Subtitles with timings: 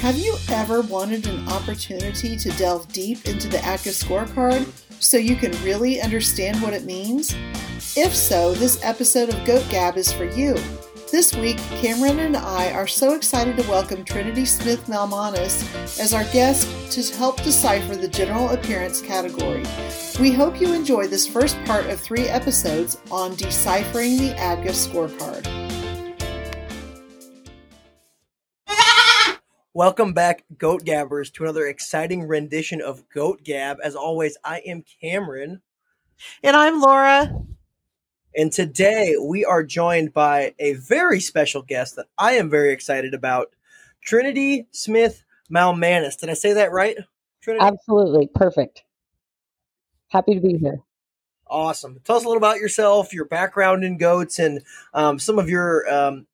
[0.00, 4.66] Have you ever wanted an opportunity to delve deep into the ADGA scorecard
[4.98, 7.36] so you can really understand what it means?
[7.98, 10.54] If so, this episode of Goat Gab is for you.
[11.12, 15.62] This week, Cameron and I are so excited to welcome Trinity Smith Malmanis
[16.00, 19.64] as our guest to help decipher the general appearance category.
[20.18, 25.49] We hope you enjoy this first part of three episodes on deciphering the ADGA scorecard.
[29.80, 33.78] Welcome back, Goat Gabbers, to another exciting rendition of Goat Gab.
[33.82, 35.62] As always, I am Cameron.
[36.42, 37.34] And I'm Laura.
[38.36, 43.14] And today we are joined by a very special guest that I am very excited
[43.14, 43.54] about
[44.02, 46.18] Trinity Smith Malmanis.
[46.18, 46.98] Did I say that right?
[47.40, 47.64] Trinity?
[47.64, 48.28] Absolutely.
[48.34, 48.84] Perfect.
[50.08, 50.82] Happy to be here.
[51.46, 52.02] Awesome.
[52.04, 54.60] Tell us a little about yourself, your background in goats, and
[54.92, 56.26] um, some of your um,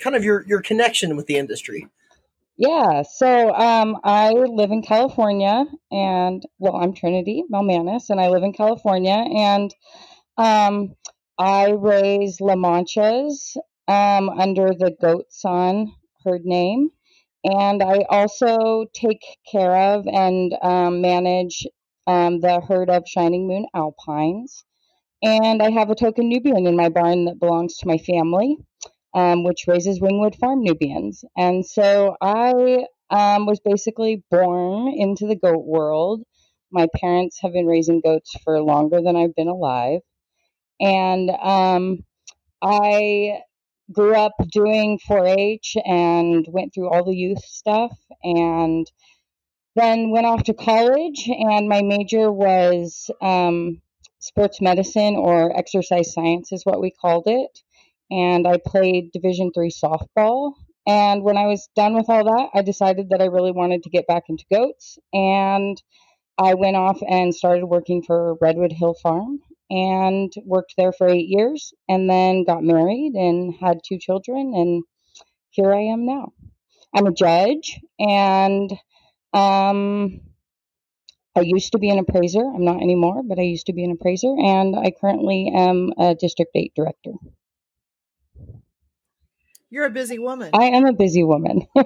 [0.00, 1.86] kind of your, your connection with the industry.
[2.58, 8.42] Yeah, so um, I live in California, and well, I'm Trinity Malmanis, and I live
[8.42, 9.72] in California, and
[10.38, 10.94] um,
[11.38, 13.56] I raise La Manchas
[13.88, 15.92] um, under the Goat Son
[16.24, 16.90] herd name.
[17.44, 21.66] And I also take care of and um, manage
[22.06, 24.64] um, the herd of Shining Moon Alpines.
[25.22, 28.56] And I have a token Nubian in my barn that belongs to my family,
[29.14, 31.24] um, which raises Ringwood Farm Nubians.
[31.36, 36.22] And so I um, was basically born into the goat world.
[36.70, 40.00] My parents have been raising goats for longer than I've been alive.
[40.80, 42.04] And um,
[42.62, 43.40] I
[43.92, 48.86] grew up doing 4 H and went through all the youth stuff and
[49.74, 51.28] then went off to college.
[51.28, 53.80] And my major was um,
[54.18, 57.58] sports medicine or exercise science, is what we called it.
[58.10, 60.54] And I played Division three softball.
[60.86, 63.90] And when I was done with all that, I decided that I really wanted to
[63.90, 64.98] get back into goats.
[65.12, 65.80] And
[66.38, 71.28] I went off and started working for Redwood Hill Farm and worked there for eight
[71.28, 74.84] years and then got married and had two children and
[75.50, 76.32] here I am now.
[76.94, 78.70] I'm a judge and
[79.34, 80.20] um,
[81.36, 82.40] I used to be an appraiser.
[82.40, 86.14] I'm not anymore, but I used to be an appraiser and I currently am a
[86.14, 87.12] district 8 director.
[89.70, 90.50] You're a busy woman.
[90.54, 91.66] I am a busy woman.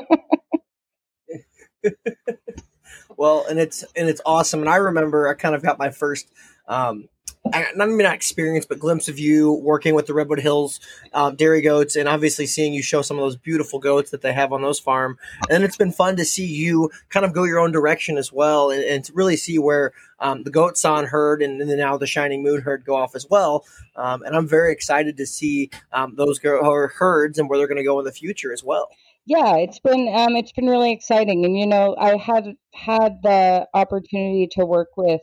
[3.23, 4.59] well, and it's and it's awesome.
[4.59, 6.29] And I remember I kind of got my first
[6.67, 7.09] um,
[7.45, 10.81] not even not experience, but glimpse of you working with the Redwood Hills
[11.15, 14.33] um, dairy goats, and obviously seeing you show some of those beautiful goats that they
[14.33, 15.19] have on those farm.
[15.49, 18.73] And it's been fun to see you kind of go your own direction as well,
[18.73, 22.09] and, and to really see where um, the goat on herd and, then now the
[22.09, 23.65] Shining Moon herd go off as well.
[23.95, 27.77] Um, and I'm very excited to see um, those go- herds and where they're going
[27.77, 28.89] to go in the future as well.
[29.27, 33.69] Yeah, it's been um, it's been really exciting, and you know I had had the
[33.75, 35.21] opportunity to work with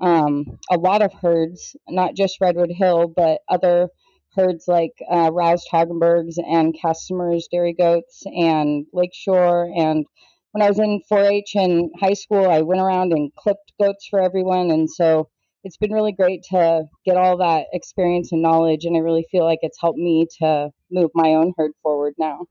[0.00, 3.90] um, a lot of herds, not just Redwood Hill, but other
[4.36, 9.70] herds like uh, Rouse Toggenburgs and Kastdemur's dairy goats and Lakeshore.
[9.76, 10.06] And
[10.52, 14.06] when I was in 4 H in high school, I went around and clipped goats
[14.08, 14.70] for everyone.
[14.70, 15.28] And so
[15.64, 18.84] it's been really great to get all that experience and knowledge.
[18.84, 22.46] And I really feel like it's helped me to move my own herd forward now.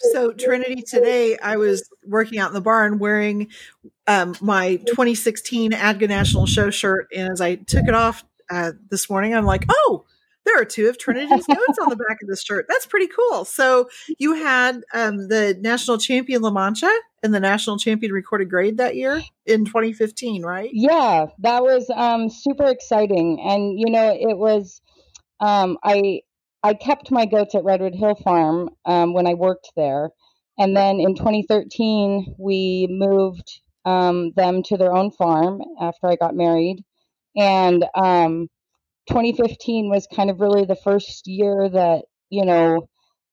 [0.00, 3.48] So Trinity, today I was working out in the barn wearing
[4.06, 9.10] um, my 2016 ADGA National Show shirt, and as I took it off uh, this
[9.10, 10.04] morning, I'm like, oh,
[10.46, 12.66] there are two of Trinity's notes on the back of this shirt.
[12.68, 13.44] That's pretty cool.
[13.44, 16.90] So you had um, the national champion La Mancha
[17.22, 20.70] and the national champion recorded grade that year in 2015, right?
[20.72, 24.80] Yeah, that was um, super exciting, and you know, it was.
[25.42, 26.20] Um, I
[26.62, 30.10] I kept my goats at Redwood Hill Farm um, when I worked there.
[30.58, 36.34] And then in 2013, we moved um, them to their own farm after I got
[36.36, 36.84] married.
[37.36, 38.48] And um,
[39.08, 42.88] 2015 was kind of really the first year that, you know,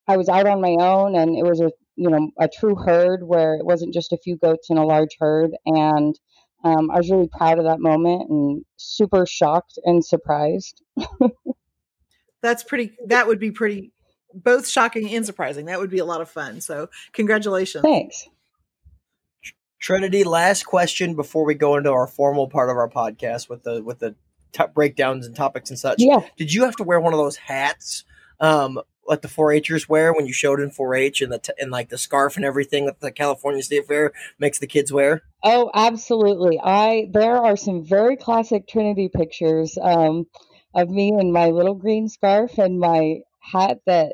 [0.07, 3.24] I was out on my own and it was a, you know, a true herd
[3.24, 5.51] where it wasn't just a few goats in a large herd.
[5.65, 6.15] And
[6.63, 10.81] um, I was really proud of that moment and super shocked and surprised.
[12.42, 13.92] that's pretty that would be pretty
[14.34, 18.28] both shocking and surprising that would be a lot of fun so congratulations thanks
[19.80, 23.81] trinity last question before we go into our formal part of our podcast with the
[23.84, 24.16] with the
[24.54, 27.36] top breakdowns and topics and such yeah did you have to wear one of those
[27.36, 28.04] hats
[28.39, 31.89] um like the 4-Hers wear when you showed in 4-H and the t- and like
[31.89, 35.24] the scarf and everything that the California State Fair makes the kids wear?
[35.44, 36.60] Oh, absolutely.
[36.62, 39.78] I there are some very classic Trinity pictures.
[39.81, 40.28] Um,
[40.77, 44.13] of me in my little green scarf and my hat that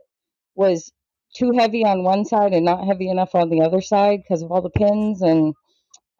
[0.56, 0.92] was
[1.36, 4.52] too heavy on one side and not heavy enough on the other side because of
[4.52, 5.54] all the pins and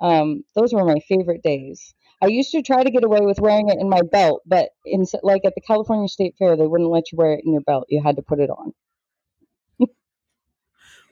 [0.02, 1.94] um, those were my favorite days.
[2.22, 5.06] I used to try to get away with wearing it in my belt, but in
[5.24, 7.86] like at the California State Fair, they wouldn't let you wear it in your belt.
[7.90, 8.74] You had to put it on.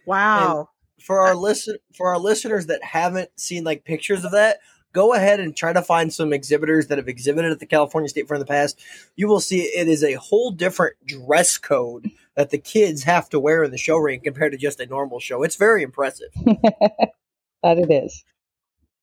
[0.06, 0.57] wow.
[0.60, 0.68] And
[1.06, 4.60] for our listen for our listeners that haven't seen like pictures of that,
[4.94, 8.28] go ahead and try to find some exhibitors that have exhibited at the California State
[8.28, 8.80] Fair in the past.
[9.16, 13.40] You will see it is a whole different dress code that the kids have to
[13.40, 15.44] wear in the show ring compared to just a normal show.
[15.44, 16.30] It's very impressive.
[16.46, 18.24] that it is.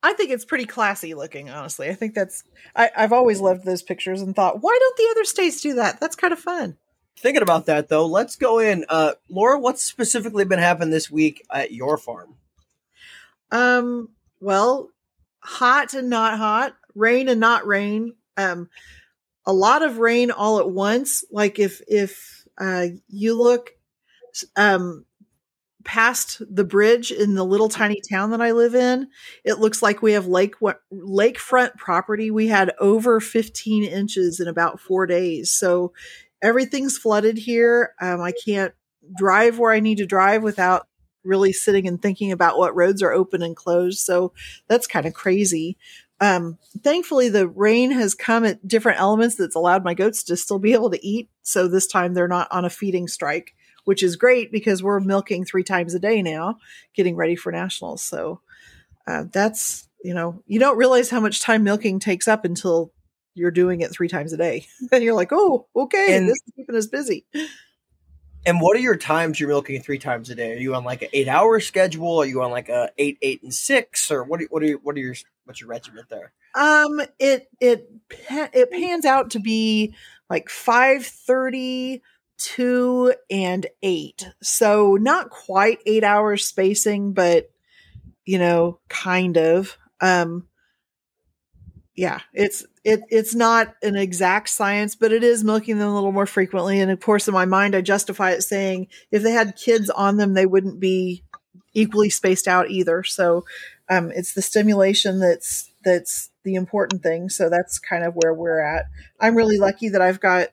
[0.03, 1.89] I think it's pretty classy looking, honestly.
[1.89, 2.45] I think that's
[2.77, 6.01] I, I've always loved those pictures and thought, why don't the other states do that?
[6.01, 6.77] That's kind of fun.
[7.17, 8.85] Thinking about that though, let's go in.
[8.89, 12.37] Uh, Laura, what's specifically been happening this week at your farm?
[13.51, 14.91] Um, well,
[15.41, 18.15] hot and not hot, rain and not rain.
[18.37, 18.69] Um,
[19.47, 21.25] a lot of rain all at once.
[21.31, 23.71] Like if if uh, you look
[24.57, 25.05] um,
[25.85, 29.09] past the bridge in the little tiny town that I live in,
[29.45, 32.31] it looks like we have lake what, lakefront property.
[32.31, 35.93] We had over 15 inches in about four days, so
[36.43, 37.95] everything's flooded here.
[38.01, 38.75] Um, I can't
[39.17, 40.87] drive where I need to drive without
[41.29, 44.01] really sitting and thinking about what roads are open and closed.
[44.01, 44.33] So
[44.67, 45.77] that's kind of crazy.
[46.21, 50.59] Um, thankfully, the rain has come at different elements that's allowed my goats to still
[50.59, 51.29] be able to eat.
[51.43, 53.55] So this time they're not on a feeding strike,
[53.85, 56.59] which is great because we're milking three times a day now,
[56.95, 58.03] getting ready for nationals.
[58.03, 58.41] So
[59.07, 62.93] uh, that's, you know, you don't realize how much time milking takes up until
[63.35, 64.67] you're doing it three times a day.
[64.93, 67.25] and you're like, oh, okay, and, this is keeping us busy.
[68.49, 70.53] And what are your times you're milking three times a day?
[70.53, 72.23] Are you on like an eight hour schedule?
[72.23, 74.41] Are you on like a eight, eight, and six, or what?
[74.41, 75.15] Are, what are what are your
[75.45, 76.33] what's your regiment there?
[76.55, 79.95] Um, it it it pans out to be
[80.31, 82.01] like five thirty,
[82.39, 84.27] two, and eight.
[84.41, 87.51] So not quite eight hours spacing, but
[88.25, 89.77] you know, kind of.
[90.01, 90.49] Um,
[91.99, 96.13] yeah, it's it it's not an exact science, but it is milking them a little
[96.13, 96.79] more frequently.
[96.79, 100.17] And of course, in my mind, I justify it saying if they had kids on
[100.17, 101.25] them, they wouldn't be
[101.75, 103.03] equally spaced out either.
[103.03, 103.45] So
[103.89, 107.31] um, it's the stimulation that's that's the important thing.
[107.31, 108.85] So that's kind of where we're at.
[109.19, 110.51] I'm really lucky that I've got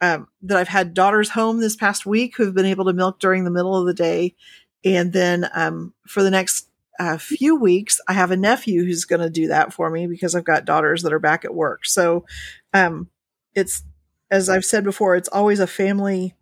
[0.00, 3.44] um, that I've had daughters home this past week who've been able to milk during
[3.44, 4.34] the middle of the day,
[4.82, 9.20] and then um, for the next a few weeks, I have a nephew who's going
[9.20, 11.86] to do that for me because I've got daughters that are back at work.
[11.86, 12.24] So,
[12.72, 13.08] um,
[13.54, 13.82] it's,
[14.30, 16.34] as I've said before, it's always a family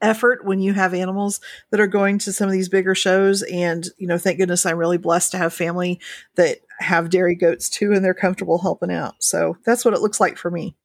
[0.00, 1.40] effort when you have animals
[1.70, 3.42] that are going to some of these bigger shows.
[3.42, 6.00] And, you know, thank goodness I'm really blessed to have family
[6.36, 9.14] that have dairy goats too, and they're comfortable helping out.
[9.20, 10.76] So that's what it looks like for me.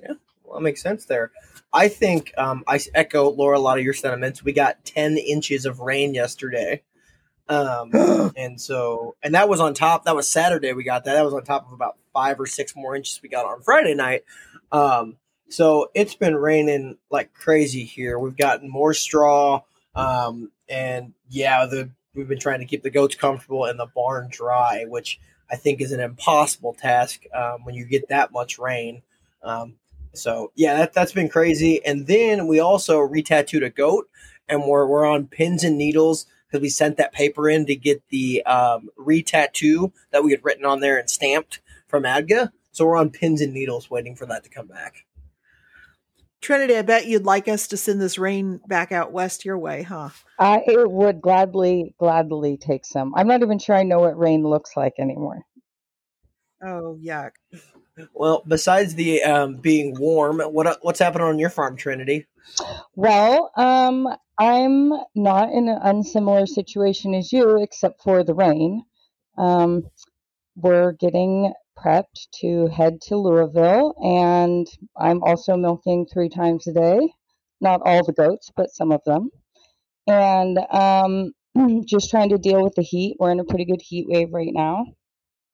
[0.00, 0.14] Yeah,
[0.44, 1.32] well, that makes sense there.
[1.72, 4.44] I think um, I echo Laura a lot of your sentiments.
[4.44, 6.82] We got 10 inches of rain yesterday.
[7.48, 7.90] Um,
[8.36, 10.04] and so, and that was on top.
[10.04, 10.72] That was Saturday.
[10.72, 11.14] We got that.
[11.14, 13.94] That was on top of about five or six more inches we got on Friday
[13.94, 14.24] night.
[14.70, 15.16] Um,
[15.48, 18.18] so it's been raining like crazy here.
[18.18, 19.62] We've gotten more straw.
[19.94, 24.28] Um, and yeah, the we've been trying to keep the goats comfortable and the barn
[24.30, 29.02] dry, which I think is an impossible task um, when you get that much rain.
[29.42, 29.74] Um,
[30.14, 31.84] so yeah, that, that's been crazy.
[31.84, 34.08] And then we also retattooed a goat,
[34.48, 38.02] and we're we're on pins and needles because we sent that paper in to get
[38.10, 42.52] the um, re-tattoo that we had written on there and stamped from ADGA.
[42.72, 45.06] So we're on pins and needles waiting for that to come back.
[46.42, 49.82] Trinity, I bet you'd like us to send this rain back out west your way,
[49.82, 50.10] huh?
[50.38, 53.14] I would gladly, gladly take some.
[53.14, 55.42] I'm not even sure I know what rain looks like anymore.
[56.62, 57.30] Oh, yuck.
[58.14, 62.26] Well, besides the um, being warm, what what's happening on your farm, Trinity?
[62.96, 64.08] Well, um,
[64.38, 68.84] I'm not in an unsimilar situation as you, except for the rain.
[69.36, 69.84] Um,
[70.56, 77.12] we're getting prepped to head to Louisville, and I'm also milking three times a day.
[77.60, 79.30] Not all the goats, but some of them.
[80.06, 81.32] And um,
[81.86, 83.16] just trying to deal with the heat.
[83.18, 84.86] We're in a pretty good heat wave right now,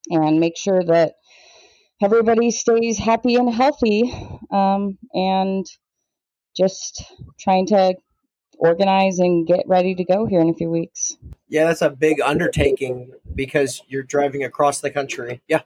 [0.09, 1.13] and make sure that
[2.01, 4.13] everybody stays happy and healthy.
[4.51, 5.65] Um, and
[6.55, 7.03] just
[7.39, 7.95] trying to
[8.57, 11.17] organize and get ready to go here in a few weeks.
[11.47, 15.41] Yeah, that's a big undertaking because you're driving across the country.
[15.47, 15.61] Yeah.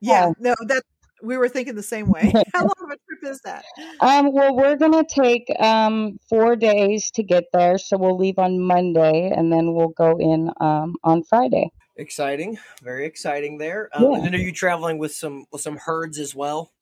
[0.00, 0.82] Yeah, no, that
[1.22, 2.32] we were thinking the same way.
[2.54, 3.64] How long of a trip is that?
[4.00, 8.60] Um, well, we're gonna take um, four days to get there, so we'll leave on
[8.60, 11.70] Monday and then we'll go in um, on Friday.
[11.96, 13.88] Exciting, very exciting there.
[13.92, 14.16] Um, Yeah.
[14.16, 16.72] And then are you traveling with some with some herds as well?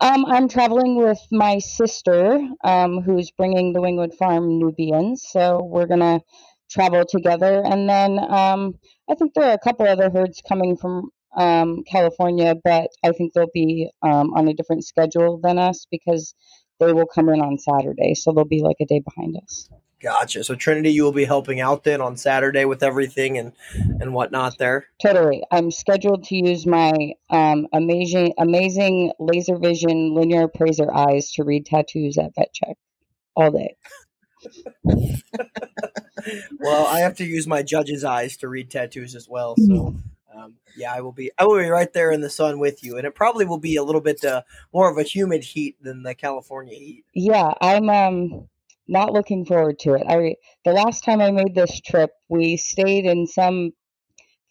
[0.00, 5.24] Um, I'm traveling with my sister, um, who's bringing the Wingwood Farm Nubians.
[5.26, 6.20] So we're gonna
[6.70, 11.10] travel together, and then um, I think there are a couple other herds coming from
[11.34, 16.34] um, California, but I think they'll be um, on a different schedule than us because
[16.78, 19.70] they will come in on Saturday, so they'll be like a day behind us.
[20.00, 20.44] Gotcha.
[20.44, 23.52] So Trinity, you will be helping out then on Saturday with everything and
[24.00, 24.86] and whatnot there.
[25.02, 25.42] Totally.
[25.50, 31.66] I'm scheduled to use my um, amazing, amazing laser vision linear appraiser eyes to read
[31.66, 32.76] tattoos at vet check
[33.34, 33.76] all day.
[36.58, 39.54] Well, I have to use my judge's eyes to read tattoos as well.
[39.56, 39.94] So,
[40.34, 42.96] um, yeah, I will be I will be right there in the sun with you,
[42.96, 46.02] and it probably will be a little bit uh, more of a humid heat than
[46.02, 47.04] the California heat.
[47.14, 48.48] Yeah, I'm um
[48.88, 50.04] not looking forward to it.
[50.08, 53.72] I the last time I made this trip, we stayed in some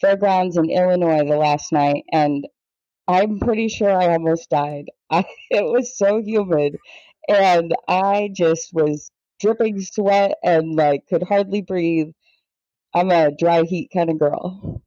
[0.01, 2.45] fairgrounds in Illinois the last night, and
[3.07, 4.85] I'm pretty sure I almost died.
[5.11, 6.77] I, it was so humid,
[7.29, 12.09] and I just was dripping sweat and like could hardly breathe.
[12.95, 14.81] I'm a dry heat kind of girl.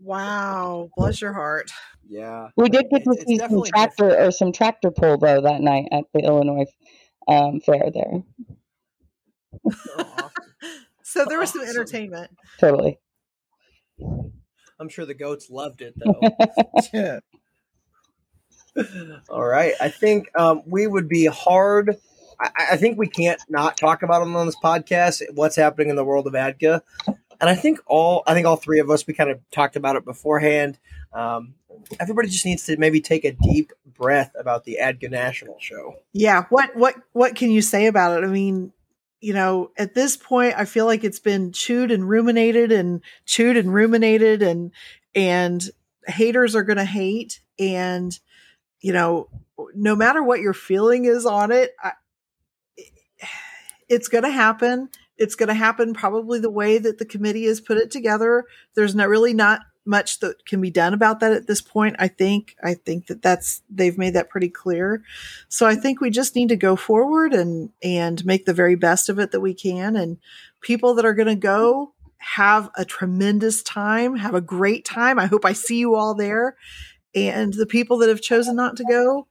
[0.00, 1.70] Wow, bless your heart.
[2.08, 5.18] Yeah, We did get to It's- it's see some definitely tractor or some tractor pull
[5.18, 6.66] though that night at the Illinois
[7.28, 8.22] um, fair there.
[11.04, 11.70] So there was some Awesome.
[11.74, 12.30] entertainment.
[12.60, 12.98] Totally.
[14.78, 16.20] I'm sure the goats loved it though.
[16.92, 17.20] Yeah.
[19.30, 19.72] All right.
[19.80, 21.96] I think um, we would be hard.
[22.38, 25.22] I, I think we can't not talk about it on this podcast.
[25.34, 28.78] What's happening in the world of ADGA, and I think all I think all three
[28.78, 30.78] of us we kind of talked about it beforehand.
[31.14, 31.54] Um,
[32.00, 35.96] everybody just needs to maybe take a deep breath about the ADGA National Show.
[36.12, 36.44] Yeah.
[36.48, 38.26] What what what can you say about it?
[38.26, 38.72] I mean,
[39.20, 43.56] you know, at this point I feel like it's been chewed and ruminated and chewed
[43.56, 44.70] and ruminated and
[45.14, 45.68] and
[46.06, 48.18] haters are gonna hate and
[48.80, 49.28] you know,
[49.74, 51.92] no matter what your feeling is on it, I,
[53.88, 54.88] it's gonna happen.
[55.16, 58.44] It's gonna happen probably the way that the committee has put it together.
[58.76, 61.96] There's not really not much that can be done about that at this point.
[61.98, 65.02] I think I think that that's they've made that pretty clear.
[65.48, 69.08] So I think we just need to go forward and and make the very best
[69.08, 69.96] of it that we can.
[69.96, 70.18] And
[70.60, 75.18] people that are going to go have a tremendous time, have a great time.
[75.18, 76.56] I hope I see you all there.
[77.14, 79.26] And the people that have chosen not to go,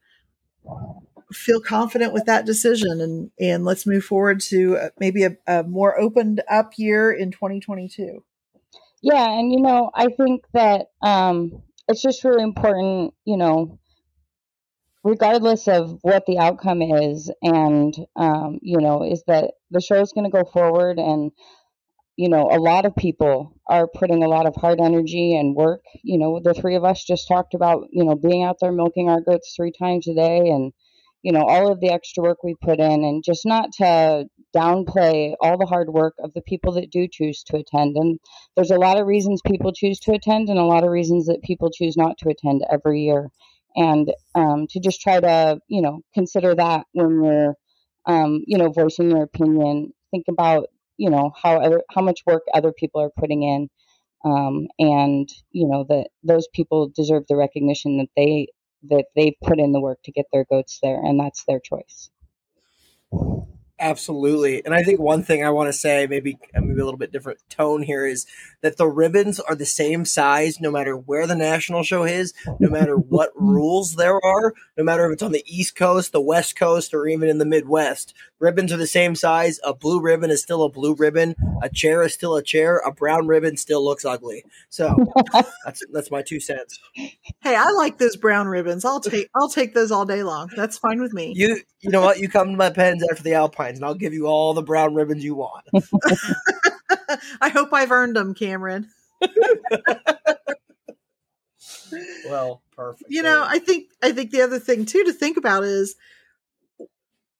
[1.32, 5.62] feel confident with that decision and and let's move forward to uh, maybe a, a
[5.62, 8.22] more opened up year in 2022
[9.02, 13.78] Yeah, and you know, I think that um, it's just really important, you know,
[15.04, 20.12] regardless of what the outcome is, and um, you know, is that the show is
[20.12, 21.30] going to go forward, and
[22.16, 25.82] you know, a lot of people are putting a lot of hard energy and work.
[26.04, 29.08] You know, the three of us just talked about, you know, being out there milking
[29.10, 30.72] our goats three times a day, and
[31.22, 35.34] you know, all of the extra work we put in, and just not to downplay
[35.40, 37.96] all the hard work of the people that do choose to attend.
[37.96, 38.18] And
[38.56, 41.42] there's a lot of reasons people choose to attend and a lot of reasons that
[41.42, 43.30] people choose not to attend every year.
[43.76, 47.54] And um, to just try to you know consider that when we're
[48.06, 52.42] um, you know voicing your opinion think about you know how other, how much work
[52.54, 53.68] other people are putting in
[54.24, 58.48] um, and you know that those people deserve the recognition that they
[58.84, 62.10] that they've put in the work to get their goats there and that's their choice
[63.80, 66.98] Absolutely, and I think one thing I want to say, maybe uh, maybe a little
[66.98, 68.26] bit different tone here, is
[68.60, 72.68] that the ribbons are the same size no matter where the national show is, no
[72.68, 76.56] matter what rules there are, no matter if it's on the East Coast, the West
[76.56, 78.14] Coast, or even in the Midwest.
[78.40, 79.58] Ribbons are the same size.
[79.64, 81.34] A blue ribbon is still a blue ribbon.
[81.60, 82.78] A chair is still a chair.
[82.78, 84.44] A brown ribbon still looks ugly.
[84.68, 84.94] So
[85.64, 86.78] that's that's my two cents.
[86.94, 90.78] hey i like those brown ribbons i'll take i'll take those all day long that's
[90.78, 92.18] fine with me You you know what?
[92.18, 93.34] You come to my pens after the
[93.68, 95.66] Alpines, and I'll give you all the brown ribbons you want.
[97.40, 98.88] i hope i've earned them cameron
[102.28, 103.10] Well, perfect.
[103.10, 105.96] you know i think i think the other thing too to think about is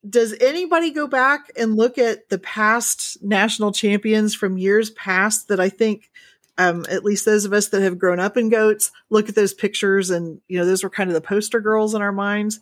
[0.08, 5.61] does anybody go back and look at the past national champions from years past that
[5.61, 6.11] i think
[6.56, 9.54] um, at least those of us that have grown up in goats look at those
[9.54, 12.61] pictures and you know those were kind of the poster girls in our minds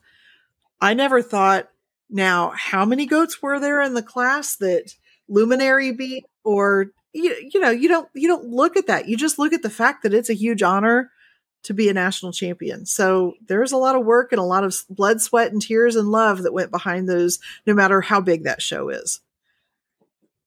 [0.81, 1.69] i never thought
[2.09, 4.95] now how many goats were there in the class that
[5.29, 9.39] luminary beat or you, you know you don't you don't look at that you just
[9.39, 11.11] look at the fact that it's a huge honor
[11.67, 12.87] to be a national champion.
[12.87, 16.09] So there's a lot of work and a lot of blood, sweat, and tears and
[16.09, 19.21] love that went behind those, no matter how big that show is.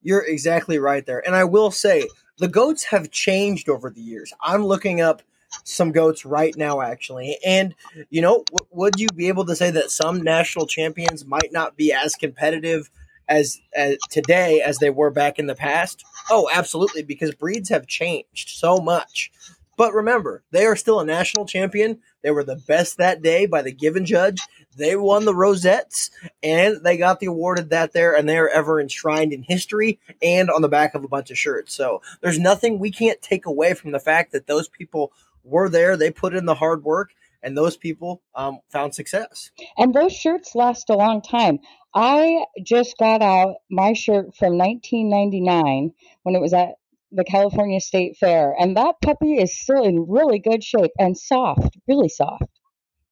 [0.01, 1.25] You're exactly right there.
[1.25, 4.31] And I will say, the goats have changed over the years.
[4.39, 5.21] I'm looking up
[5.63, 7.37] some goats right now, actually.
[7.45, 7.75] And,
[8.09, 11.77] you know, w- would you be able to say that some national champions might not
[11.77, 12.89] be as competitive
[13.27, 16.03] as, as today as they were back in the past?
[16.29, 19.31] Oh, absolutely, because breeds have changed so much.
[19.79, 21.99] But remember, they are still a national champion.
[22.21, 24.41] They were the best that day by the given judge.
[24.75, 26.11] They won the Rosettes
[26.43, 30.49] and they got the awarded that there, and they are ever enshrined in history and
[30.49, 31.73] on the back of a bunch of shirts.
[31.73, 35.97] So there's nothing we can't take away from the fact that those people were there.
[35.97, 37.11] They put in the hard work,
[37.43, 39.51] and those people um, found success.
[39.77, 41.59] And those shirts last a long time.
[41.95, 45.91] I just got out my shirt from 1999
[46.23, 46.75] when it was at
[47.11, 51.77] the California State Fair, and that puppy is still in really good shape and soft,
[51.87, 52.43] really soft.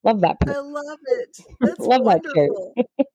[0.04, 0.40] Love that.
[0.40, 0.56] Puppy.
[0.56, 1.38] I love it.
[1.60, 2.74] That's love wonderful.
[2.76, 3.08] that shirt.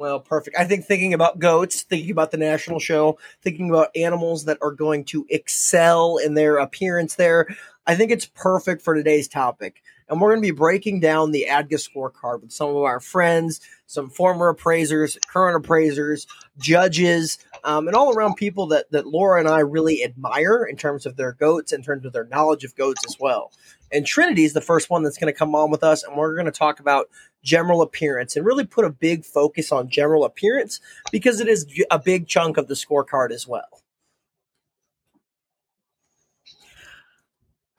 [0.00, 0.56] Well, perfect.
[0.58, 4.70] I think thinking about goats, thinking about the national show, thinking about animals that are
[4.70, 7.54] going to excel in their appearance there,
[7.86, 9.82] I think it's perfect for today's topic.
[10.08, 13.60] And we're going to be breaking down the ADGA scorecard with some of our friends,
[13.86, 16.26] some former appraisers, current appraisers,
[16.56, 21.04] judges, um, and all around people that, that Laura and I really admire in terms
[21.04, 23.52] of their goats, in terms of their knowledge of goats as well.
[23.92, 26.34] And Trinity is the first one that's going to come on with us, and we're
[26.34, 27.10] going to talk about
[27.42, 30.80] general appearance and really put a big focus on general appearance
[31.10, 33.82] because it is a big chunk of the scorecard as well.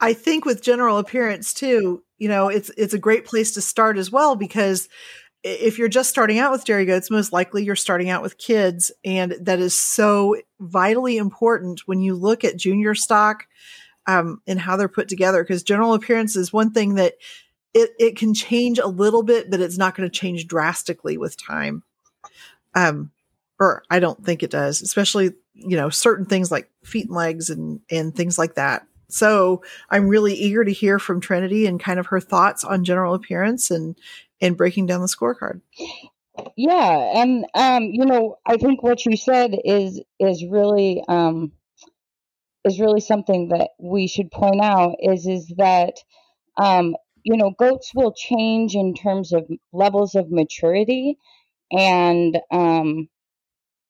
[0.00, 3.96] I think with general appearance too, you know, it's it's a great place to start
[3.96, 4.88] as well because
[5.44, 8.92] if you're just starting out with dairy goats, most likely you're starting out with kids,
[9.04, 13.46] and that is so vitally important when you look at junior stock
[14.06, 15.42] um, and how they're put together.
[15.42, 17.14] Because general appearance is one thing that
[17.74, 21.36] it it can change a little bit, but it's not going to change drastically with
[21.36, 21.82] time.
[22.74, 23.10] Um,
[23.58, 27.50] or I don't think it does, especially you know certain things like feet and legs
[27.50, 28.86] and and things like that.
[29.08, 33.14] So I'm really eager to hear from Trinity and kind of her thoughts on general
[33.14, 33.96] appearance and
[34.40, 35.60] and breaking down the scorecard.
[36.56, 41.52] Yeah, and um, you know, I think what you said is is really um,
[42.64, 45.94] is really something that we should point out is is that
[46.56, 51.16] um, you know goats will change in terms of levels of maturity
[51.72, 53.08] and um,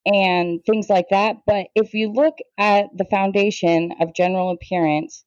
[0.06, 1.36] and things like that.
[1.46, 5.24] But if you look at the foundation of general appearance,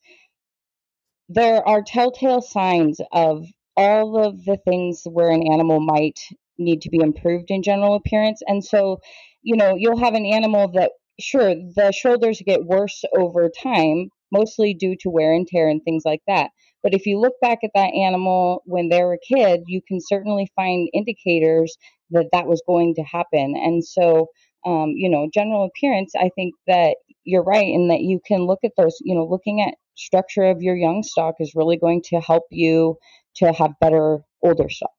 [1.30, 3.46] there are telltale signs of
[3.78, 6.20] all of the things where an animal might
[6.58, 8.42] need to be improved in general appearance.
[8.48, 9.00] And so,
[9.42, 14.74] you know, you'll have an animal that, sure, the shoulders get worse over time, mostly
[14.74, 16.52] due to wear and tear and things like that.
[16.86, 19.98] But if you look back at that animal when they were a kid, you can
[20.00, 21.76] certainly find indicators
[22.12, 23.56] that that was going to happen.
[23.58, 24.28] And so,
[24.68, 28.60] um, you know, general appearance, I think that you're right in that you can look
[28.64, 32.20] at those, you know, looking at structure of your young stock is really going to
[32.20, 32.98] help you
[33.38, 34.92] to have better older stock.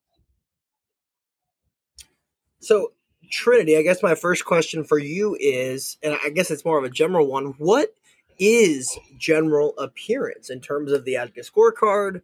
[2.59, 2.91] So,
[3.31, 6.83] Trinity, I guess my first question for you is, and I guess it's more of
[6.83, 7.93] a general one, what
[8.39, 12.21] is general appearance in terms of the ADGA scorecard?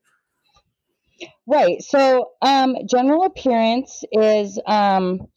[1.47, 1.81] Right.
[1.81, 5.27] So, um, general appearance is, um,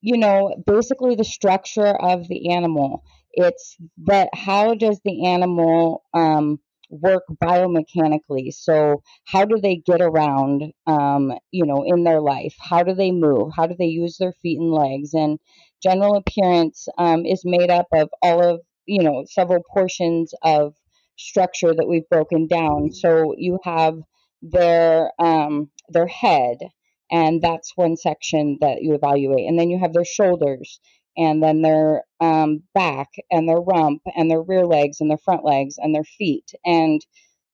[0.00, 3.04] you know, basically the structure of the animal.
[3.32, 6.60] It's that how does the animal um,
[6.90, 8.52] work biomechanically?
[8.52, 12.54] So, how do they get around, um, you know, in their life?
[12.60, 13.52] How do they move?
[13.54, 15.14] How do they use their feet and legs?
[15.14, 15.38] And
[15.82, 20.74] general appearance um, is made up of all of, you know, several portions of
[21.16, 22.92] structure that we've broken down.
[22.92, 23.98] So, you have
[24.42, 26.58] their um, their head
[27.10, 29.46] and that's one section that you evaluate.
[29.48, 30.80] And then you have their shoulders,
[31.16, 35.44] and then their um, back, and their rump, and their rear legs, and their front
[35.44, 36.50] legs, and their feet.
[36.64, 37.00] And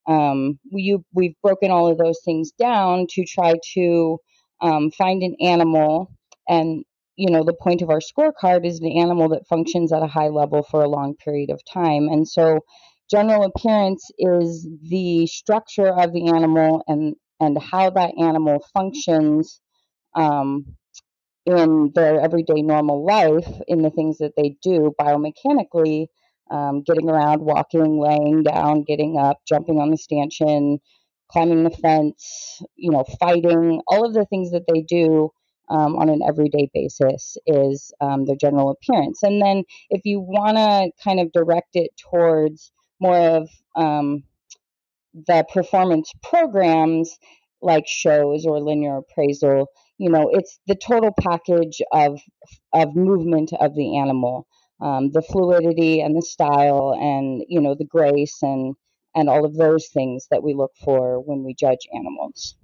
[0.08, 4.18] um, we, we've broken all of those things down to try to
[4.60, 6.12] um, find an animal.
[6.48, 6.84] And,
[7.16, 10.28] you know, the point of our scorecard is an animal that functions at a high
[10.28, 12.08] level for a long period of time.
[12.08, 12.60] And so,
[13.10, 19.60] general appearance is the structure of the animal and and how that animal functions
[20.14, 20.66] um,
[21.46, 26.06] in their everyday normal life in the things that they do biomechanically
[26.50, 30.78] um, getting around walking laying down getting up jumping on the stanchion
[31.30, 35.30] climbing the fence you know fighting all of the things that they do
[35.70, 40.56] um, on an everyday basis is um, their general appearance and then if you want
[40.56, 44.22] to kind of direct it towards more of um,
[45.26, 47.18] the performance programs
[47.62, 49.66] like shows or linear appraisal
[49.98, 52.20] you know it's the total package of
[52.72, 54.46] of movement of the animal
[54.80, 58.74] um, the fluidity and the style and you know the grace and
[59.14, 62.54] and all of those things that we look for when we judge animals.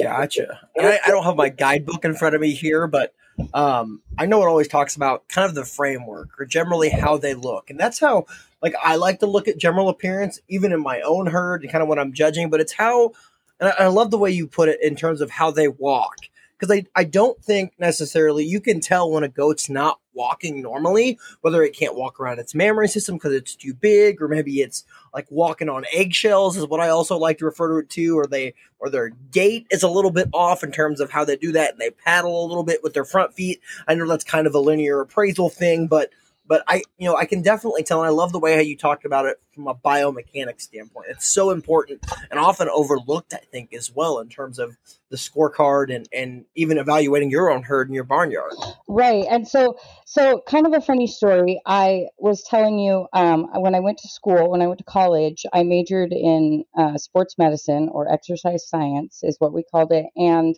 [0.00, 0.60] Gotcha.
[0.78, 3.14] I, I, don't have my guidebook in front of me here, but
[3.52, 7.34] um, I know it always talks about kind of the framework or generally how they
[7.34, 8.26] look, and that's how
[8.60, 11.82] like I like to look at general appearance, even in my own herd and kind
[11.82, 12.50] of when I'm judging.
[12.50, 13.12] But it's how,
[13.60, 16.16] and I, I love the way you put it in terms of how they walk
[16.58, 21.18] because I, I don't think necessarily you can tell when a goat's not walking normally,
[21.40, 24.84] whether it can't walk around its mammary system because it's too big, or maybe it's
[25.12, 28.26] like walking on eggshells is what I also like to refer to it to, or
[28.26, 31.52] they or their gait is a little bit off in terms of how they do
[31.52, 33.60] that and they paddle a little bit with their front feet.
[33.88, 36.10] I know that's kind of a linear appraisal thing, but
[36.46, 38.76] but I, you know, I can definitely tell, and I love the way how you
[38.76, 41.06] talked about it from a biomechanics standpoint.
[41.08, 44.76] It's so important and often overlooked, I think, as well in terms of
[45.10, 48.52] the scorecard and and even evaluating your own herd in your barnyard.
[48.88, 51.60] Right, and so so kind of a funny story.
[51.66, 55.46] I was telling you um, when I went to school, when I went to college,
[55.52, 60.54] I majored in uh, sports medicine or exercise science, is what we called it, and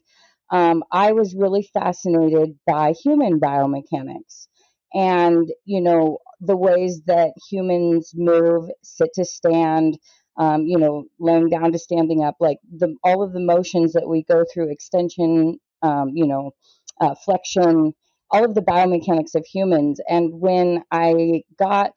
[0.50, 4.46] um, I was really fascinated by human biomechanics
[4.94, 9.98] and you know the ways that humans move sit to stand
[10.38, 14.08] um, you know laying down to standing up like the all of the motions that
[14.08, 16.52] we go through extension um, you know
[17.00, 17.94] uh, flexion
[18.30, 20.00] all of the biomechanics of humans.
[20.08, 21.92] And when i got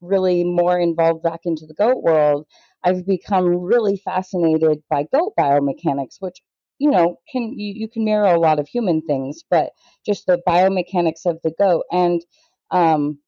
[0.00, 2.46] really more involved back into the goat world
[2.84, 6.38] i've become really fascinated by goat biomechanics which
[6.78, 9.70] you know can you, you can mirror a lot of human things but
[10.06, 11.84] just the biomechanics of the goat.
[11.92, 12.22] And
[12.70, 13.18] um,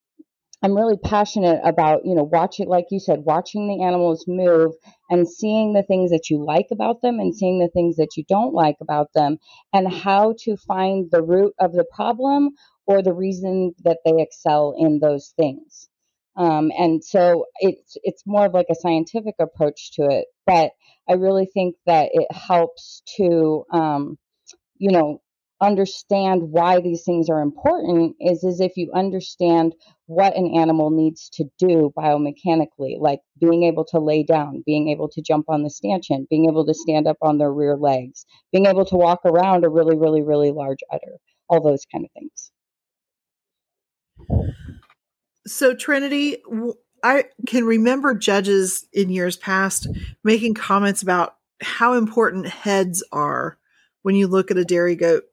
[0.62, 4.72] i'm really passionate about you know watching like you said watching the animals move
[5.11, 8.24] and seeing the things that you like about them and seeing the things that you
[8.28, 9.38] don't like about them
[9.74, 12.50] and how to find the root of the problem
[12.87, 15.88] or the reason that they excel in those things
[16.38, 20.72] um, and so it's it's more of like a scientific approach to it but
[21.09, 24.18] I really think that it helps to, um,
[24.79, 25.20] you know,
[25.61, 29.74] understand why these things are important is as if you understand
[30.07, 35.09] what an animal needs to do biomechanically, like being able to lay down, being able
[35.09, 38.66] to jump on the stanchion, being able to stand up on their rear legs, being
[38.66, 42.51] able to walk around a really, really, really large udder, all those kind of things.
[45.48, 46.37] So, Trinity,
[47.02, 49.87] I can remember judges in years past
[50.22, 53.58] making comments about how important heads are
[54.02, 55.24] when you look at a dairy goat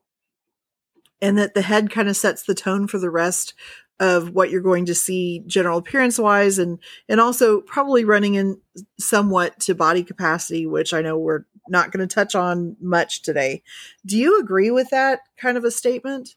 [1.22, 3.54] and that the head kind of sets the tone for the rest
[4.00, 8.60] of what you're going to see general appearance wise and and also probably running in
[9.00, 13.64] somewhat to body capacity which I know we're not going to touch on much today.
[14.06, 16.36] Do you agree with that kind of a statement?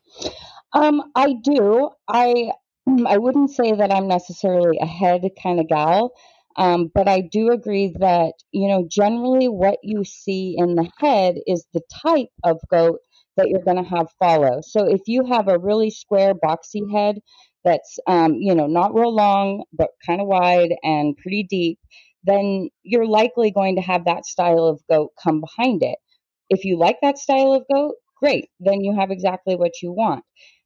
[0.73, 1.91] Um I do.
[2.07, 2.53] I
[3.07, 6.13] I wouldn't say that I'm necessarily a head kind of gal,
[6.57, 11.37] um, but I do agree that, you know, generally what you see in the head
[11.47, 13.01] is the type of goat
[13.37, 14.61] that you're going to have follow.
[14.63, 17.21] So if you have a really square, boxy head
[17.65, 21.79] that's, um, you know, not real long, but kind of wide and pretty deep,
[22.25, 25.99] then you're likely going to have that style of goat come behind it.
[26.51, 30.25] If you like that style of goat, great, then you have exactly what you want.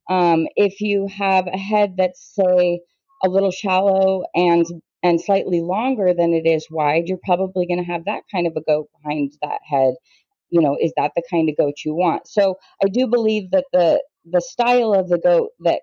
[0.08, 2.80] Um, if you have a head that's say
[3.24, 4.66] a little shallow and
[5.04, 8.54] and slightly longer than it is wide, you're probably going to have that kind of
[8.56, 9.94] a goat behind that head.
[10.50, 12.28] You know, is that the kind of goat you want?
[12.28, 15.80] So I do believe that the the style of the goat that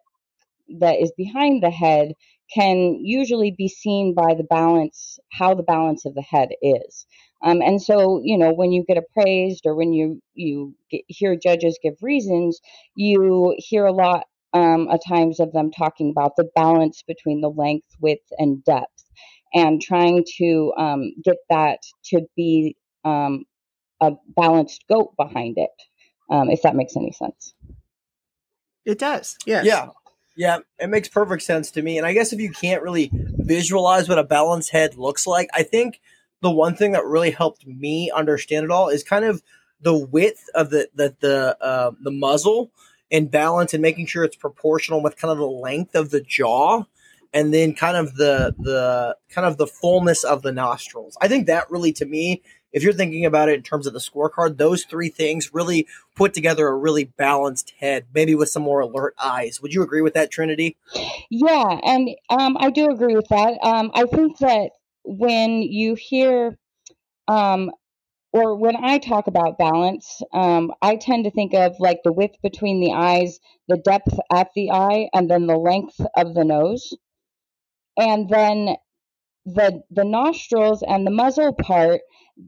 [0.79, 2.13] that is behind the head
[2.53, 7.05] can usually be seen by the balance, how the balance of the head is.
[7.41, 11.35] Um, and so, you know, when you get appraised or when you you get, hear
[11.35, 12.59] judges give reasons,
[12.95, 17.49] you hear a lot um, at times of them talking about the balance between the
[17.49, 19.05] length, width, and depth,
[19.53, 22.75] and trying to um, get that to be
[23.05, 23.45] um,
[24.01, 25.69] a balanced goat behind it.
[26.31, 27.55] Um, if that makes any sense.
[28.85, 29.35] It does.
[29.47, 29.65] Yes.
[29.65, 29.87] Yeah.
[30.35, 31.97] Yeah, it makes perfect sense to me.
[31.97, 35.63] And I guess if you can't really visualize what a balanced head looks like, I
[35.63, 35.99] think
[36.41, 39.41] the one thing that really helped me understand it all is kind of
[39.81, 42.71] the width of the the the uh, the muzzle
[43.11, 46.83] and balance and making sure it's proportional with kind of the length of the jaw
[47.33, 51.17] and then kind of the the kind of the fullness of the nostrils.
[51.21, 53.99] I think that really to me, if you're thinking about it in terms of the
[53.99, 58.81] scorecard, those three things really put together a really balanced head, maybe with some more
[58.81, 59.61] alert eyes.
[59.61, 60.77] Would you agree with that, Trinity?
[61.29, 63.57] Yeah, and um, I do agree with that.
[63.63, 64.71] Um, I think that
[65.03, 66.57] when you hear
[67.27, 67.71] um,
[68.31, 72.35] or when I talk about balance, um, I tend to think of like the width
[72.43, 76.95] between the eyes, the depth at the eye, and then the length of the nose.
[77.97, 78.75] And then
[79.45, 82.01] the the nostrils and the muzzle part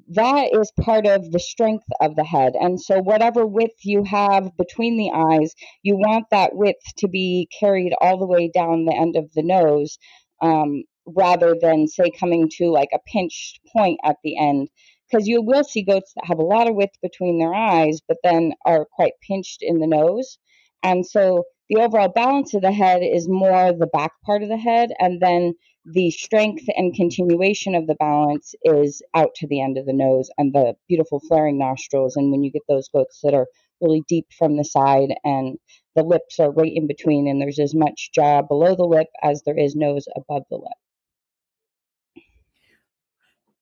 [0.09, 4.55] that is part of the strength of the head and so whatever width you have
[4.57, 8.95] between the eyes you want that width to be carried all the way down the
[8.95, 9.97] end of the nose
[10.41, 10.83] um,
[11.15, 14.69] rather than say coming to like a pinched point at the end
[15.09, 18.17] because you will see goats that have a lot of width between their eyes but
[18.23, 20.37] then are quite pinched in the nose
[20.83, 24.57] and so the overall balance of the head is more the back part of the
[24.57, 25.53] head and then
[25.85, 30.29] the strength and continuation of the balance is out to the end of the nose
[30.37, 32.15] and the beautiful flaring nostrils.
[32.15, 33.47] And when you get those goats that are
[33.81, 35.57] really deep from the side and
[35.95, 39.41] the lips are right in between, and there's as much jaw below the lip as
[39.43, 40.77] there is nose above the lip.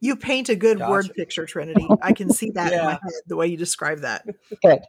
[0.01, 0.91] You paint a good gotcha.
[0.91, 1.87] word picture, Trinity.
[2.01, 2.79] I can see that yeah.
[2.79, 4.25] in my head, the way you describe that.
[4.63, 4.79] Good.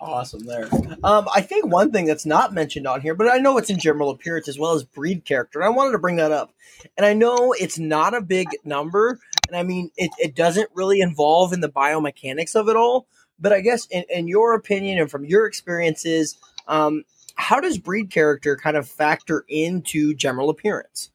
[0.00, 0.66] Awesome there.
[1.04, 3.78] Um, I think one thing that's not mentioned on here, but I know it's in
[3.78, 5.60] general appearance as well as breed character.
[5.60, 6.54] And I wanted to bring that up.
[6.96, 9.18] And I know it's not a big number.
[9.48, 13.06] And I mean, it, it doesn't really involve in the biomechanics of it all.
[13.38, 18.10] But I guess in, in your opinion and from your experiences, um, how does breed
[18.10, 21.10] character kind of factor into general appearance?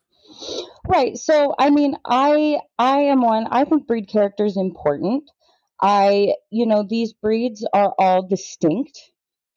[0.87, 1.17] Right.
[1.17, 3.47] So, I mean, I I am one.
[3.49, 5.29] I think breed character is important.
[5.81, 8.99] I, you know, these breeds are all distinct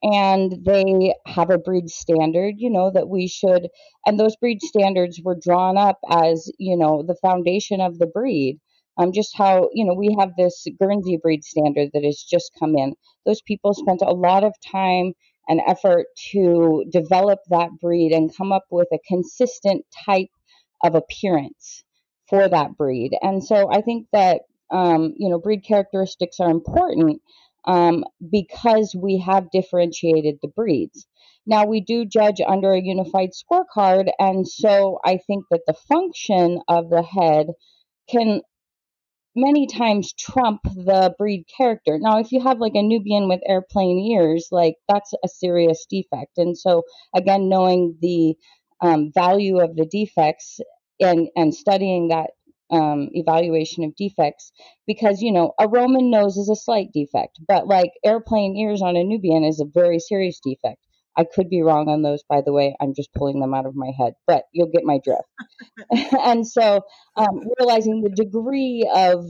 [0.02, 3.68] and they have a breed standard, you know, that we should,
[4.06, 8.58] and those breed standards were drawn up as, you know, the foundation of the breed.
[8.96, 12.76] Um, just how, you know, we have this Guernsey breed standard that has just come
[12.76, 12.94] in.
[13.26, 15.12] Those people spent a lot of time
[15.48, 20.28] and effort to develop that breed and come up with a consistent type
[20.82, 21.84] of appearance
[22.28, 23.16] for that breed.
[23.22, 27.22] And so I think that um, you know, breed characteristics are important
[27.64, 31.06] um, because we have differentiated the breeds.
[31.46, 36.60] Now, we do judge under a unified scorecard, and so I think that the function
[36.68, 37.46] of the head
[38.10, 38.42] can
[39.34, 41.98] many times trump the breed character.
[41.98, 46.38] Now, if you have like a Nubian with airplane ears, like that's a serious defect.
[46.38, 46.82] And so,
[47.14, 48.36] again, knowing the
[48.80, 50.60] um, value of the defects
[51.00, 52.30] and and studying that
[52.70, 54.52] um, evaluation of defects
[54.86, 58.96] because you know a Roman nose is a slight defect, but like airplane ears on
[58.96, 60.78] a Nubian is a very serious defect.
[61.16, 62.76] I could be wrong on those, by the way.
[62.80, 65.22] I'm just pulling them out of my head, but you'll get my drift.
[66.24, 66.82] and so,
[67.16, 69.24] um, realizing the degree of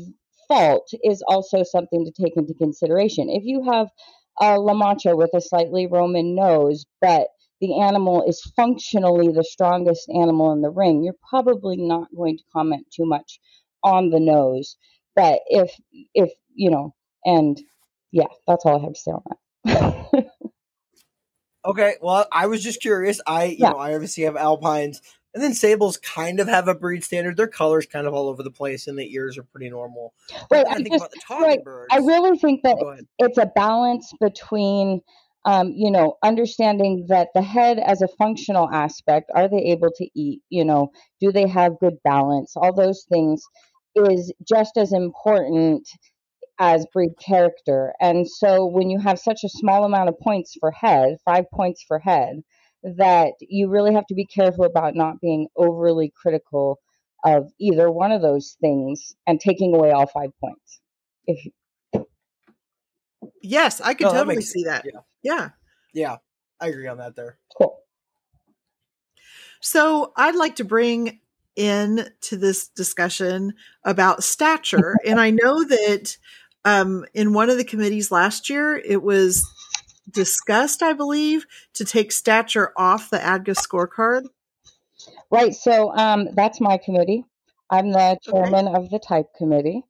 [0.48, 3.30] fault is also something to take into consideration.
[3.30, 3.88] If you have
[4.40, 7.28] a La Mancha with a slightly Roman nose, but
[7.60, 12.44] the animal is functionally the strongest animal in the ring, you're probably not going to
[12.52, 13.40] comment too much
[13.82, 14.76] on the nose.
[15.16, 15.72] But if
[16.14, 16.94] if you know,
[17.24, 17.60] and
[18.12, 19.22] yeah, that's all I have to say on
[19.64, 20.26] that.
[21.66, 23.20] okay, well, I was just curious.
[23.26, 23.70] I you yeah.
[23.70, 25.02] know I obviously have alpines,
[25.34, 27.36] and then sables kind of have a breed standard.
[27.36, 30.14] Their colors kind of all over the place, and the ears are pretty normal.
[30.50, 31.60] Right, I, just, right.
[31.90, 35.00] I really think that oh, it's a balance between
[35.44, 40.08] um, you know, understanding that the head as a functional aspect, are they able to
[40.14, 40.42] eat?
[40.50, 42.54] You know, do they have good balance?
[42.56, 43.42] All those things
[43.94, 45.88] is just as important
[46.58, 47.94] as breed character.
[48.00, 51.84] And so when you have such a small amount of points for head, five points
[51.86, 52.42] for head,
[52.82, 56.78] that you really have to be careful about not being overly critical
[57.24, 60.80] of either one of those things and taking away all five points.
[61.26, 61.52] If
[63.42, 64.84] Yes, I can no, totally that see that.
[64.84, 65.00] Yeah.
[65.22, 65.48] yeah.
[65.94, 66.16] Yeah.
[66.60, 67.38] I agree on that there.
[67.56, 67.78] Cool.
[69.60, 71.20] So I'd like to bring
[71.56, 74.94] in to this discussion about stature.
[75.06, 76.16] and I know that
[76.64, 79.46] um, in one of the committees last year, it was
[80.10, 84.24] discussed, I believe, to take stature off the ADGA scorecard.
[85.30, 85.54] Right.
[85.54, 87.24] So um, that's my committee.
[87.70, 88.76] I'm the chairman okay.
[88.76, 89.84] of the type committee.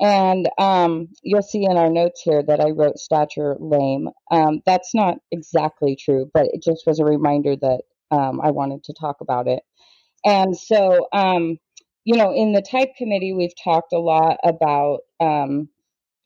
[0.00, 4.08] And um, you'll see in our notes here that I wrote stature lame.
[4.30, 8.84] Um, that's not exactly true, but it just was a reminder that um, I wanted
[8.84, 9.62] to talk about it.
[10.24, 11.58] And so, um,
[12.04, 15.68] you know, in the type committee, we've talked a lot about um,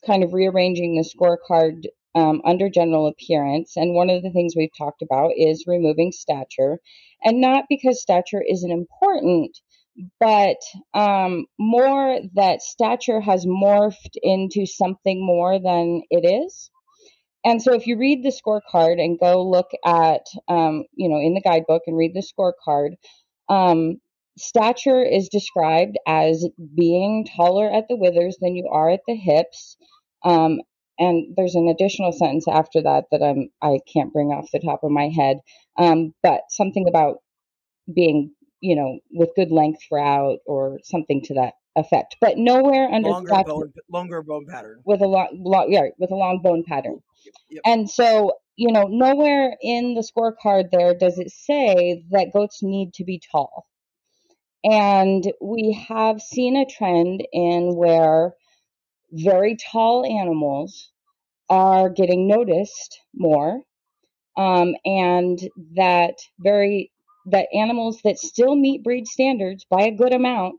[0.07, 1.85] kind of rearranging the scorecard
[2.15, 3.77] um, under general appearance.
[3.77, 6.79] And one of the things we've talked about is removing stature.
[7.25, 9.59] And not because stature isn't important,
[10.21, 10.59] but
[10.95, 16.71] um, more that stature has morphed into something more than it is.
[17.45, 21.35] And so, if you read the scorecard and go look at, um, you know, in
[21.35, 22.93] the guidebook and read the scorecard,
[23.49, 24.01] um,
[24.39, 29.77] stature is described as being taller at the withers than you are at the hips.
[30.25, 30.61] Um,
[30.99, 34.81] and there's an additional sentence after that that I'm I can't bring off the top
[34.85, 35.39] of my head.
[35.79, 37.17] Um, but something about
[37.95, 38.33] being,
[38.65, 42.17] you know, with good length throughout or something to that effect.
[42.19, 44.81] But nowhere under longer bone, longer bone pattern.
[44.87, 47.01] with a long, long yeah, with a long bone pattern.
[47.51, 47.61] Yep.
[47.67, 52.95] And so, you know, nowhere in the scorecard there does it say that goats need
[52.95, 53.67] to be tall.
[54.65, 58.33] And we have seen a trend in where
[59.13, 60.91] very tall animals
[61.51, 63.61] are getting noticed more,
[64.39, 65.39] um, and
[65.77, 66.91] that very
[67.27, 70.57] that animals that still meet breed standards by a good amount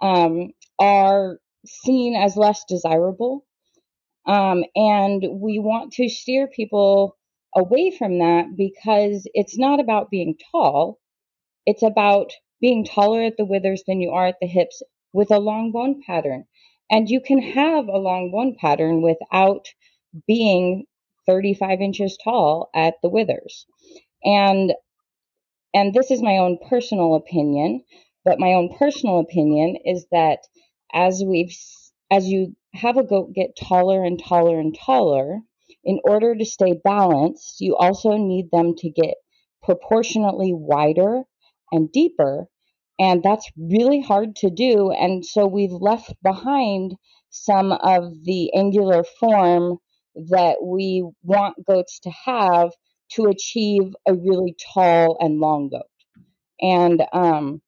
[0.00, 3.44] um, are seen as less desirable.
[4.26, 7.16] Um, and we want to steer people
[7.56, 10.98] away from that because it's not about being tall.
[11.66, 14.82] It's about being taller at the withers than you are at the hips
[15.12, 16.44] with a long bone pattern.
[16.90, 19.66] And you can have a long bone pattern without
[20.26, 20.84] being
[21.26, 23.66] 35 inches tall at the withers.
[24.24, 24.72] And
[25.74, 27.84] and this is my own personal opinion,
[28.24, 30.40] but my own personal opinion is that
[30.92, 31.54] as we've
[32.10, 35.40] as you have a goat get taller and taller and taller,
[35.84, 39.14] in order to stay balanced, you also need them to get
[39.62, 41.22] proportionately wider
[41.72, 42.48] and deeper.
[42.98, 44.90] And that's really hard to do.
[44.90, 46.96] And so we've left behind
[47.30, 49.78] some of the angular form
[50.30, 52.72] that we want goats to have
[53.12, 55.82] to achieve a really tall and long goat.
[56.60, 57.62] And um,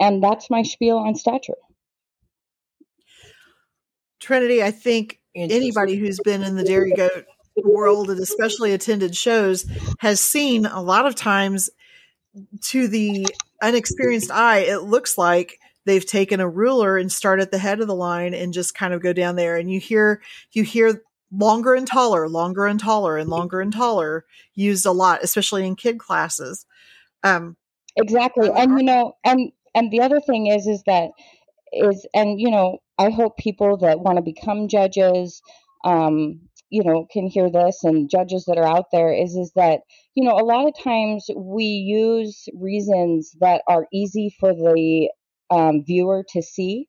[0.00, 1.54] and that's my spiel on stature.
[4.20, 7.24] Trinity, I think anybody who's been in the dairy goat
[7.64, 9.66] world and especially attended shows
[10.00, 11.70] has seen a lot of times
[12.62, 13.26] to the
[13.62, 17.86] unexperienced eye, it looks like they've taken a ruler and start at the head of
[17.86, 20.20] the line and just kind of go down there and you hear
[20.52, 21.02] you hear
[21.32, 25.76] longer and taller, longer and taller and longer and taller used a lot, especially in
[25.76, 26.66] kid classes.
[27.22, 27.56] Um
[27.96, 28.50] Exactly.
[28.50, 31.10] And you know, and and the other thing is is that
[31.72, 35.42] is and you know, I hope people that want to become judges
[35.84, 39.80] um you know can hear this and judges that are out there is is that
[40.14, 45.10] you know a lot of times we use reasons that are easy for the
[45.50, 46.88] um, viewer to see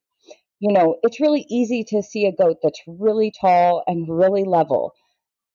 [0.60, 4.94] you know it's really easy to see a goat that's really tall and really level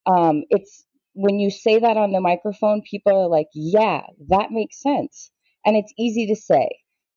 [0.07, 4.81] um, it's when you say that on the microphone people are like yeah that makes
[4.81, 5.31] sense
[5.65, 6.69] and it's easy to say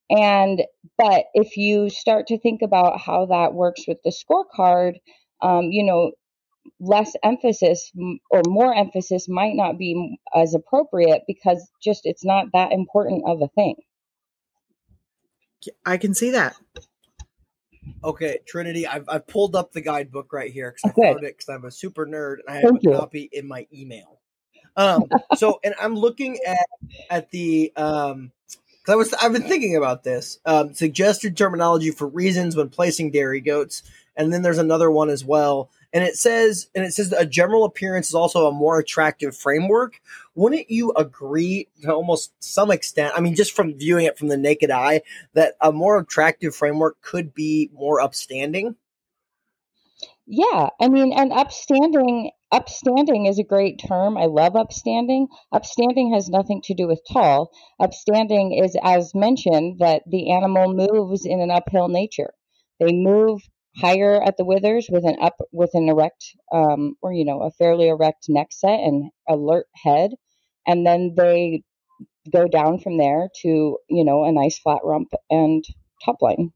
[0.09, 0.63] and
[0.97, 4.93] but if you start to think about how that works with the scorecard
[5.41, 6.11] um, you know
[6.79, 7.91] less emphasis
[8.29, 13.41] or more emphasis might not be as appropriate because just it's not that important of
[13.41, 13.75] a thing.
[15.85, 16.55] I can see that.
[18.03, 21.49] Okay, Trinity, I've, I've pulled up the guidebook right here because I found it because
[21.49, 22.97] I'm a super nerd and I have Thank a you.
[22.97, 24.19] copy in my email.
[24.75, 26.67] Um, so, and I'm looking at
[27.09, 32.07] at the um, because I was I've been thinking about this um, suggested terminology for
[32.07, 33.83] reasons when placing dairy goats,
[34.15, 37.65] and then there's another one as well and it says and it says a general
[37.65, 39.99] appearance is also a more attractive framework.
[40.35, 44.37] Wouldn't you agree to almost some extent i mean just from viewing it from the
[44.37, 45.01] naked eye
[45.33, 48.75] that a more attractive framework could be more upstanding?
[50.27, 54.19] Yeah i mean and upstanding upstanding is a great term.
[54.19, 55.29] I love upstanding.
[55.51, 57.49] Upstanding has nothing to do with tall.
[57.79, 62.35] Upstanding is as mentioned that the animal moves in an uphill nature.
[62.79, 63.41] They move
[63.77, 67.51] higher at the withers with an up with an erect um, or you know a
[67.51, 70.11] fairly erect neck set and alert head.
[70.65, 71.63] And then they
[72.31, 75.63] go down from there to you know a nice flat rump and
[76.03, 76.51] top line.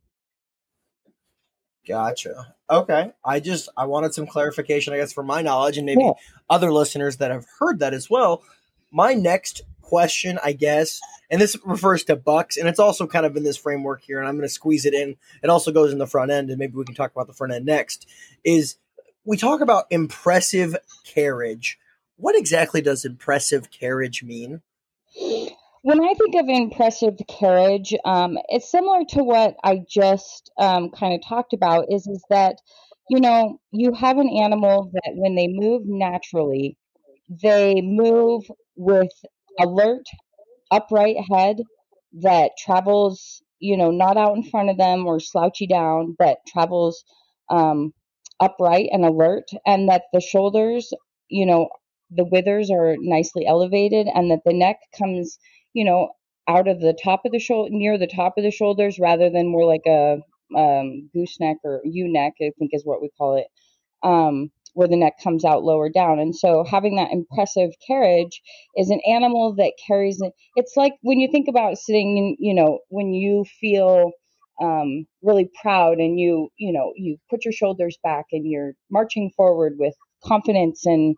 [1.88, 2.56] Gotcha.
[2.70, 3.12] Okay.
[3.26, 6.12] I just i wanted some clarification i guess for my knowledge and maybe yeah.
[6.50, 8.44] other listeners that have heard that as well.
[8.92, 13.36] My next question, I guess, and this refers to bucks, and it's also kind of
[13.36, 15.18] in this framework here, and I'm going to squeeze it in.
[15.44, 17.52] It also goes in the front end, and maybe we can talk about the front
[17.52, 18.08] end next.
[18.46, 18.78] Is
[19.26, 21.78] we talk about impressive carriage.
[22.16, 24.62] What exactly does impressive carriage mean?
[25.82, 31.14] When I think of impressive carriage, um, it's similar to what I just um, kind
[31.16, 31.88] of talked about.
[31.92, 32.56] Is is that
[33.10, 36.78] you know you have an animal that when they move naturally,
[37.30, 38.46] they move
[38.78, 39.12] with
[39.60, 40.06] alert,
[40.72, 41.58] upright head
[42.22, 47.04] that travels, you know, not out in front of them or slouchy down, but travels
[47.50, 47.94] um,
[48.40, 50.94] upright and alert, and that the shoulders,
[51.30, 51.70] you know,
[52.10, 55.38] the withers are nicely elevated, and that the neck comes,
[55.74, 56.10] you know,
[56.48, 59.48] out of the top of the shoulder, near the top of the shoulders, rather than
[59.48, 60.18] more like a
[60.58, 63.48] um, gooseneck or U neck, I think is what we call it,
[64.04, 66.20] um, where the neck comes out lower down.
[66.20, 68.42] And so having that impressive carriage
[68.78, 70.34] is an animal that carries it.
[70.56, 74.12] It's like when you think about sitting, you know, when you feel
[74.62, 79.32] um, really proud and you, you know, you put your shoulders back and you're marching
[79.36, 81.16] forward with confidence and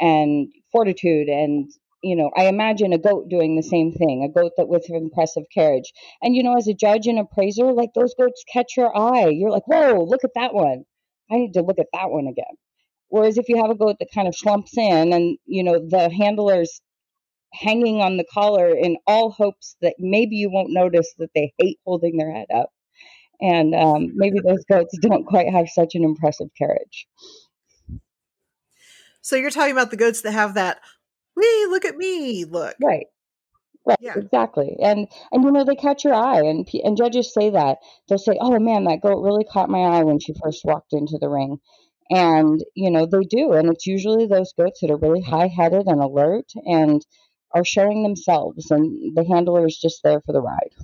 [0.00, 1.70] and fortitude and
[2.02, 5.42] you know, I imagine a goat doing the same thing, a goat that with impressive
[5.52, 5.92] carriage.
[6.22, 9.28] And you know, as a judge and appraiser, like those goats catch your eye.
[9.28, 10.84] You're like, whoa, look at that one.
[11.30, 12.54] I need to look at that one again.
[13.08, 16.10] Whereas if you have a goat that kind of slumps in and, you know, the
[16.10, 16.80] handler's
[17.54, 21.78] hanging on the collar in all hopes that maybe you won't notice that they hate
[21.86, 22.70] holding their head up.
[23.40, 27.06] And um, maybe those goats don't quite have such an impressive carriage.
[29.20, 30.80] So you're talking about the goats that have that
[31.36, 32.74] "Wee, look at me!" look.
[32.82, 33.06] Right.
[33.86, 34.14] Right, yeah.
[34.16, 37.78] exactly, and and you know they catch your eye, and and judges say that
[38.08, 41.16] they'll say, "Oh man, that goat really caught my eye when she first walked into
[41.18, 41.58] the ring,"
[42.10, 45.30] and you know they do, and it's usually those goats that are really mm-hmm.
[45.30, 47.04] high-headed and alert and
[47.52, 50.74] are showing themselves, and the handler is just there for the ride.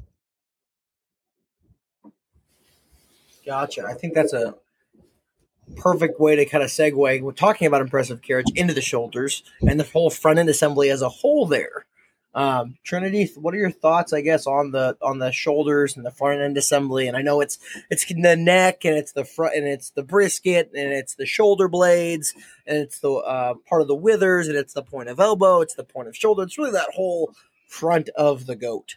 [3.45, 3.85] Gotcha.
[3.85, 4.55] I think that's a
[5.77, 7.20] perfect way to kind of segue.
[7.20, 11.03] We're talking about impressive carriage into the shoulders and the whole front end assembly as
[11.03, 11.47] a whole.
[11.47, 11.85] There,
[12.35, 14.12] um, Trinity, what are your thoughts?
[14.12, 17.07] I guess on the on the shoulders and the front end assembly.
[17.07, 17.59] And I know it's
[17.91, 21.68] it's the neck and it's the front and it's the brisket and it's the shoulder
[21.68, 22.35] blades
[22.66, 25.61] and it's the uh, part of the withers and it's the point of elbow.
[25.61, 26.43] It's the point of shoulder.
[26.43, 27.32] It's really that whole
[27.68, 28.97] front of the goat.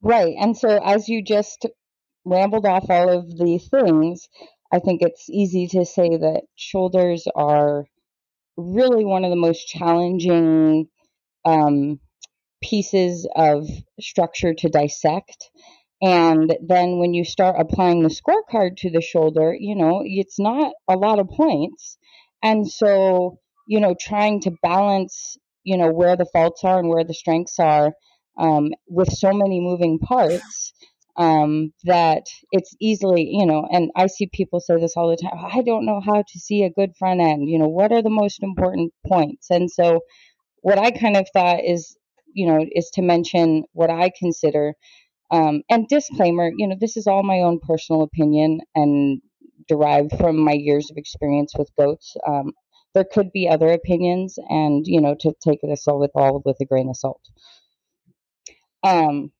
[0.00, 0.36] Right.
[0.38, 1.66] And so as you just
[2.24, 4.28] rambled off all of the things,
[4.70, 7.86] I think it's easy to say that shoulders are
[8.56, 10.88] really one of the most challenging
[11.44, 11.98] um,
[12.62, 13.68] pieces of
[14.00, 15.50] structure to dissect.
[16.00, 20.72] And then when you start applying the scorecard to the shoulder, you know, it's not
[20.88, 21.98] a lot of points.
[22.42, 27.04] And so, you know, trying to balance, you know, where the faults are and where
[27.04, 27.92] the strengths are
[28.38, 30.72] um, with so many moving parts
[31.18, 35.32] um, that it's easily, you know, and I see people say this all the time
[35.52, 37.48] I don't know how to see a good front end.
[37.48, 39.50] You know, what are the most important points?
[39.50, 40.00] And so,
[40.62, 41.96] what I kind of thought is,
[42.32, 44.74] you know, is to mention what I consider,
[45.30, 49.20] um, and disclaimer, you know, this is all my own personal opinion and
[49.68, 52.16] derived from my years of experience with goats.
[52.26, 52.52] Um,
[52.94, 56.56] there could be other opinions, and you know, to take this all with all with
[56.60, 57.20] a grain of salt.
[58.82, 59.30] Um,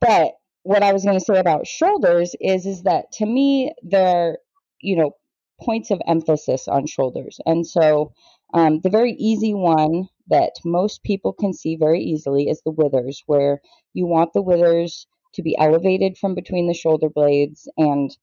[0.00, 0.32] but
[0.64, 4.38] what I was going to say about shoulders is is that to me they're
[4.80, 5.12] you know
[5.60, 8.12] points of emphasis on shoulders, and so
[8.52, 13.22] um, the very easy one that most people can see very easily is the withers,
[13.26, 13.60] where
[13.92, 18.16] you want the withers to be elevated from between the shoulder blades and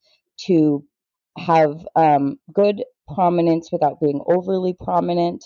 [0.45, 0.83] to
[1.37, 5.43] have um, good prominence without being overly prominent.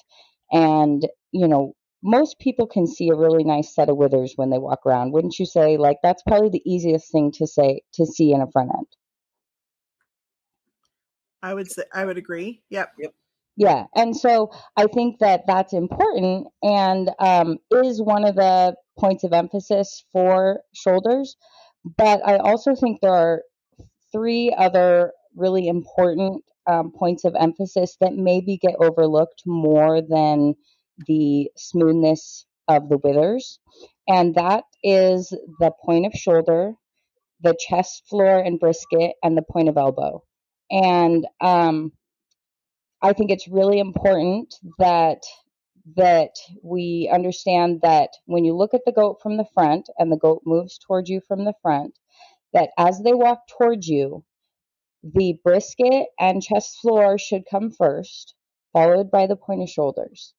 [0.52, 1.74] And you know
[2.04, 5.40] most people can see a really nice set of withers when they walk around wouldn't
[5.40, 5.78] you say?
[5.78, 8.88] Like that's probably the easiest thing to say to see in a front end
[11.46, 13.14] i would say i would agree yep yep
[13.56, 19.24] yeah and so i think that that's important and um, is one of the points
[19.24, 21.36] of emphasis for shoulders
[21.98, 23.42] but i also think there are
[24.12, 30.56] three other really important um, points of emphasis that maybe get overlooked more than
[31.08, 33.60] the smoothness of the withers.
[34.08, 35.30] And that is
[35.60, 36.74] the point of shoulder,
[37.42, 40.24] the chest floor and brisket, and the point of elbow.
[40.72, 41.92] And um,
[43.02, 45.24] I think it's really important that
[45.96, 46.32] that
[46.64, 50.42] we understand that when you look at the goat from the front and the goat
[50.44, 51.94] moves towards you from the front,
[52.54, 54.24] that as they walk towards you,
[55.04, 58.34] the brisket and chest floor should come first,
[58.74, 60.34] followed by the point of shoulders.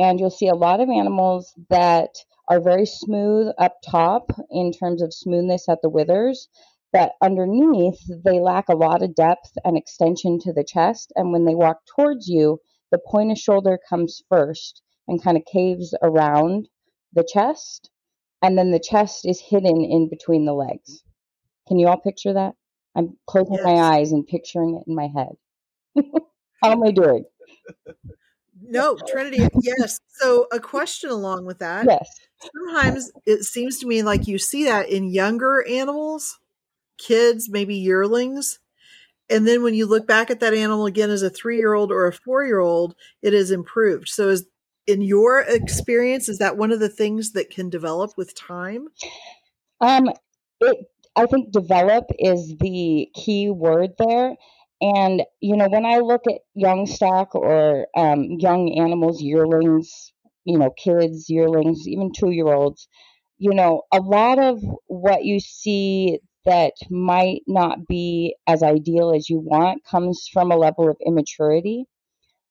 [0.00, 2.10] And you'll see a lot of animals that
[2.48, 6.48] are very smooth up top in terms of smoothness at the withers,
[6.92, 11.12] but underneath they lack a lot of depth and extension to the chest.
[11.16, 12.60] And when they walk towards you,
[12.90, 16.68] the point of shoulder comes first and kind of caves around
[17.12, 17.90] the chest,
[18.42, 21.02] and then the chest is hidden in between the legs.
[21.66, 22.54] Can you all picture that?
[22.94, 23.64] I'm closing yes.
[23.64, 25.36] my eyes and picturing it in my head.
[26.62, 27.24] How am I doing?
[28.60, 30.00] No, Trinity, yes.
[30.10, 31.86] So a question along with that.
[31.88, 32.08] Yes.
[32.54, 36.38] Sometimes it seems to me like you see that in younger animals,
[36.98, 38.58] kids, maybe yearlings.
[39.30, 41.92] And then when you look back at that animal again as a three year old
[41.92, 44.08] or a four year old, it is improved.
[44.08, 44.46] So is
[44.86, 48.88] in your experience, is that one of the things that can develop with time?
[49.80, 50.10] Um,
[50.60, 50.76] it.
[51.14, 54.36] I think develop is the key word there.
[54.80, 60.12] And you know, when I look at young stock or um, young animals, yearlings,
[60.44, 62.88] you know, kids, yearlings, even two year olds,
[63.38, 69.28] you know, a lot of what you see that might not be as ideal as
[69.28, 71.84] you want comes from a level of immaturity.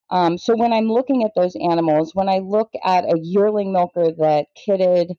[0.10, 4.12] Um, so when I'm looking at those animals, when I look at a yearling milker
[4.20, 5.12] that kidded,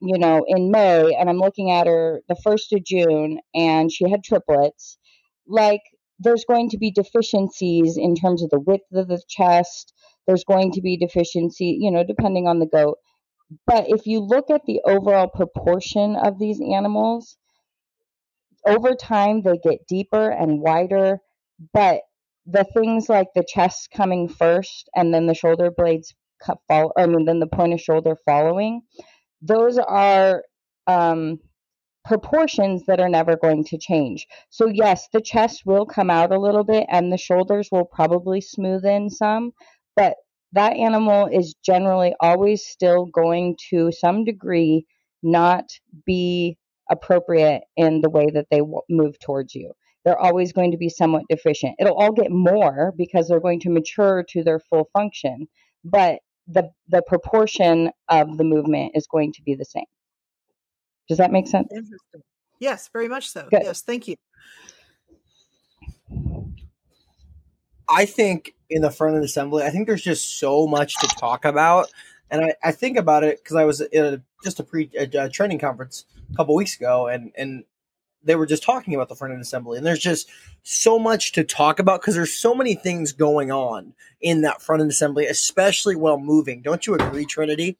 [0.00, 4.10] you know, in May, and I'm looking at her the first of June, and she
[4.10, 4.98] had triplets,
[5.46, 5.82] like
[6.18, 9.92] there's going to be deficiencies in terms of the width of the chest.
[10.26, 12.98] There's going to be deficiency, you know, depending on the goat.
[13.66, 17.36] But if you look at the overall proportion of these animals,
[18.66, 21.18] over time they get deeper and wider,
[21.72, 22.02] but
[22.46, 26.14] the things like the chest coming first and then the shoulder blades
[26.68, 28.82] fall I mean then the point of shoulder following,
[29.40, 30.44] those are
[30.86, 31.38] um,
[32.04, 34.26] proportions that are never going to change.
[34.50, 38.40] So yes, the chest will come out a little bit and the shoulders will probably
[38.40, 39.52] smooth in some,
[39.94, 40.16] but
[40.52, 44.84] that animal is generally always still going to some degree
[45.22, 45.64] not
[46.04, 46.58] be
[46.92, 49.72] appropriate in the way that they move towards you.
[50.04, 51.76] They're always going to be somewhat deficient.
[51.78, 55.48] It'll all get more because they're going to mature to their full function,
[55.84, 56.18] but
[56.48, 59.84] the the proportion of the movement is going to be the same.
[61.08, 61.68] Does that make sense?
[61.70, 62.22] Interesting.
[62.60, 63.46] Yes, very much so.
[63.50, 63.62] Good.
[63.64, 64.16] Yes, thank you.
[67.88, 71.44] I think in the front end assembly, I think there's just so much to talk
[71.44, 71.92] about.
[72.32, 75.08] And I, I think about it because I was in a, just a pre a,
[75.24, 77.64] a training conference a couple weeks ago, and and
[78.24, 80.30] they were just talking about the front end assembly, and there's just
[80.62, 84.80] so much to talk about because there's so many things going on in that front
[84.80, 86.62] end assembly, especially while moving.
[86.62, 87.76] Don't you agree, Trinity?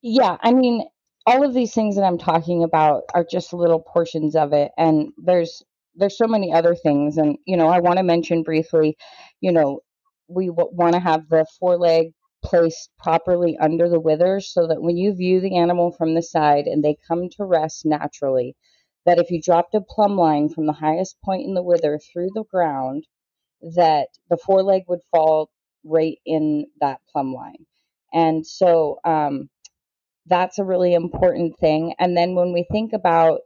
[0.00, 0.84] Yeah, I mean,
[1.26, 5.12] all of these things that I'm talking about are just little portions of it, and
[5.18, 5.62] there's
[5.96, 8.96] there's so many other things, and you know, I want to mention briefly,
[9.40, 9.80] you know,
[10.28, 12.12] we w- want to have the foreleg
[12.44, 16.66] placed properly under the withers so that when you view the animal from the side
[16.66, 18.56] and they come to rest naturally,
[19.06, 22.30] that if you dropped a plumb line from the highest point in the wither through
[22.34, 23.04] the ground,
[23.60, 25.50] that the foreleg would fall
[25.84, 27.66] right in that plumb line.
[28.12, 29.48] And so um,
[30.26, 31.94] that's a really important thing.
[31.98, 33.40] And then when we think about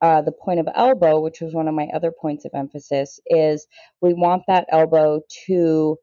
[0.00, 3.66] uh, the point of elbow, which was one of my other points of emphasis, is
[4.00, 5.96] we want that elbow to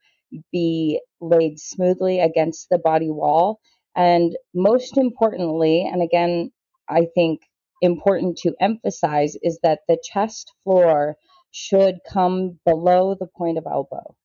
[0.51, 3.59] be laid smoothly against the body wall.
[3.95, 6.51] And most importantly, and again,
[6.89, 7.41] I think
[7.81, 11.17] important to emphasize, is that the chest floor
[11.51, 14.15] should come below the point of elbow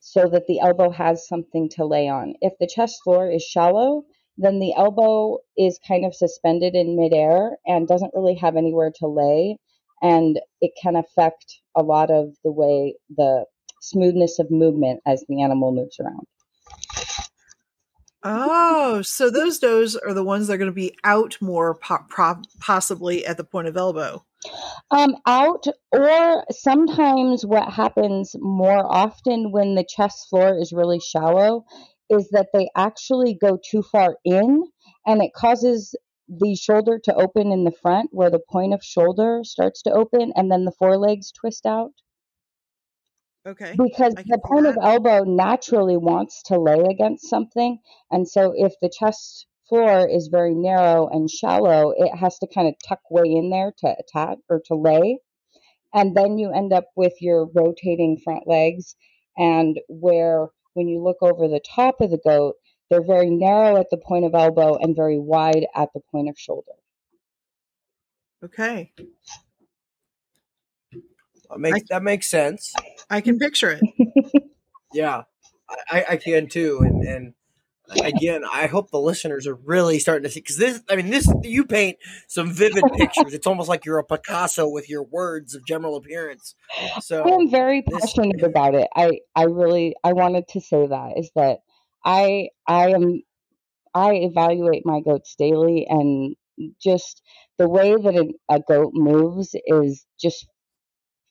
[0.00, 2.34] so that the elbow has something to lay on.
[2.40, 4.04] If the chest floor is shallow,
[4.36, 9.06] then the elbow is kind of suspended in midair and doesn't really have anywhere to
[9.06, 9.56] lay.
[10.02, 13.44] And it can affect a lot of the way the
[13.80, 16.26] smoothness of movement as the animal moves around.
[18.22, 22.04] Oh, so those does are the ones that are going to be out more, po-
[22.08, 24.24] pro- possibly at the point of elbow.
[24.90, 31.64] Um, out, or sometimes what happens more often when the chest floor is really shallow
[32.10, 34.64] is that they actually go too far in
[35.06, 35.94] and it causes
[36.28, 40.32] the shoulder to open in the front where the point of shoulder starts to open
[40.36, 41.92] and then the forelegs twist out.
[43.46, 43.74] Okay.
[43.76, 47.78] Because the point of elbow naturally wants to lay against something.
[48.10, 52.68] And so if the chest floor is very narrow and shallow, it has to kind
[52.68, 55.20] of tuck way in there to attack or to lay.
[55.94, 58.94] And then you end up with your rotating front legs
[59.36, 62.54] and where when you look over the top of the goat,
[62.90, 66.38] they're very narrow at the point of elbow and very wide at the point of
[66.38, 66.72] shoulder.
[68.44, 68.92] Okay.
[71.50, 72.72] That makes, that makes sense.
[73.08, 74.42] I can picture it.
[74.92, 75.22] yeah,
[75.90, 76.80] I, I can too.
[76.82, 77.34] And, and
[78.04, 80.80] again, I hope the listeners are really starting to see because this.
[80.88, 81.98] I mean, this you paint
[82.28, 83.34] some vivid pictures.
[83.34, 86.54] It's almost like you're a Picasso with your words of general appearance.
[87.00, 88.88] So I am very passionate this, about it.
[88.94, 91.58] I I really I wanted to say that is that
[92.04, 93.22] I I am
[93.94, 96.36] I evaluate my goats daily and
[96.80, 97.22] just
[97.58, 100.46] the way that a, a goat moves is just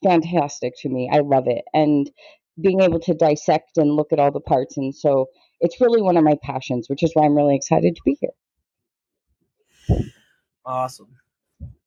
[0.03, 1.09] fantastic to me.
[1.11, 1.63] I love it.
[1.73, 2.09] And
[2.61, 4.77] being able to dissect and look at all the parts.
[4.77, 5.27] And so
[5.59, 10.01] it's really one of my passions, which is why I'm really excited to be here.
[10.65, 11.15] Awesome.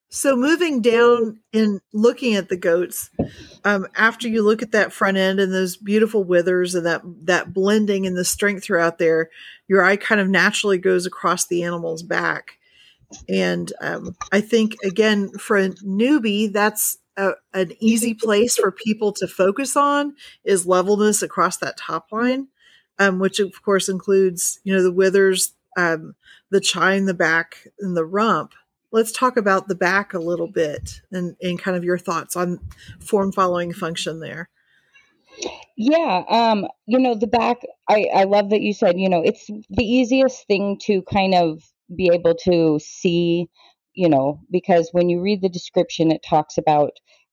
[0.09, 3.09] So moving down and looking at the goats,
[3.65, 7.55] um, after you look at that front end and those beautiful withers and that that
[7.55, 9.31] blending and the strength throughout there,
[9.69, 12.59] your eye kind of naturally goes across the animal's back.
[13.27, 19.13] And um, I think, again, for a newbie, that's a, an easy place for people
[19.15, 20.15] to focus on
[20.45, 22.49] is levelness across that top line,
[22.99, 26.15] um, which of course includes, you know, the withers, um,
[26.51, 28.53] the chine, the back, and the rump.
[28.91, 32.59] Let's talk about the back a little bit and, and kind of your thoughts on
[33.01, 34.51] form following function there.
[35.77, 39.47] Yeah, um, you know, the back, I, I love that you said, you know, it's
[39.47, 41.63] the easiest thing to kind of
[41.95, 43.49] be able to see,
[43.95, 46.93] you know, because when you read the description, it talks about,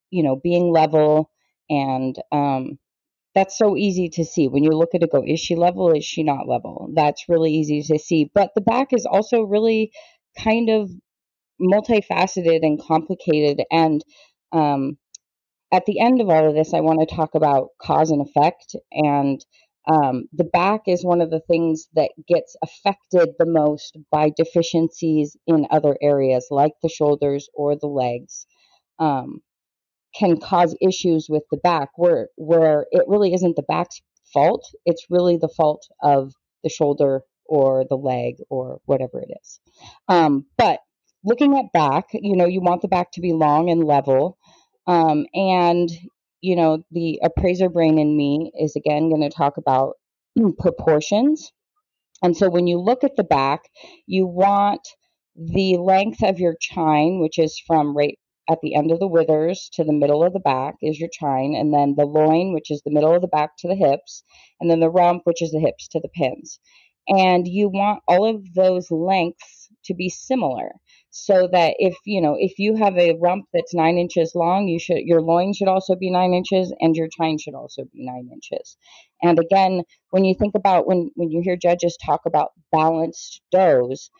[0.09, 1.29] you know, being level
[1.69, 2.79] and um,
[3.35, 4.47] that's so easy to see.
[4.47, 5.91] When you look at it, go, is she level?
[5.91, 6.89] Is she not level?
[6.93, 8.29] That's really easy to see.
[8.33, 9.91] But the back is also really
[10.37, 10.89] kind of
[11.61, 13.63] multifaceted and complicated.
[13.71, 14.03] And
[14.51, 14.97] um,
[15.71, 18.75] at the end of all of this, I want to talk about cause and effect.
[18.91, 19.43] And
[19.89, 25.35] um, the back is one of the things that gets affected the most by deficiencies
[25.47, 28.45] in other areas, like the shoulders or the legs.
[28.99, 29.41] Um,
[30.15, 34.01] can cause issues with the back where where it really isn't the back's
[34.33, 36.33] fault it's really the fault of
[36.63, 39.59] the shoulder or the leg or whatever it is
[40.07, 40.79] um, but
[41.23, 44.37] looking at back you know you want the back to be long and level
[44.87, 45.89] um, and
[46.41, 49.93] you know the appraiser brain in me is again going to talk about
[50.59, 51.51] proportions
[52.23, 53.61] and so when you look at the back
[54.07, 54.81] you want
[55.35, 58.17] the length of your chine which is from right
[58.49, 61.53] at the end of the withers to the middle of the back is your chine,
[61.55, 64.23] and then the loin, which is the middle of the back to the hips,
[64.59, 66.59] and then the rump, which is the hips to the pins.
[67.07, 70.71] And you want all of those lengths to be similar
[71.11, 74.79] so that if you know if you have a rump that's nine inches long you
[74.79, 78.29] should your loin should also be nine inches and your chine should also be nine
[78.31, 78.77] inches
[79.21, 79.81] and again
[80.11, 84.11] when you think about when when you hear judges talk about balanced does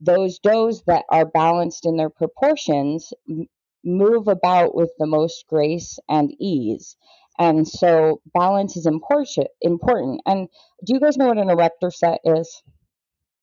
[0.00, 3.12] those does that are balanced in their proportions
[3.84, 6.96] move about with the most grace and ease.
[7.38, 10.20] And so balance is important important.
[10.26, 10.48] And
[10.84, 12.62] do you guys know what an erector set is?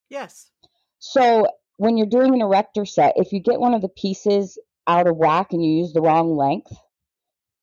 [0.10, 0.52] Yes.
[1.00, 1.48] So
[1.78, 5.16] when you're doing an erector set, if you get one of the pieces out of
[5.16, 6.72] whack and you use the wrong length,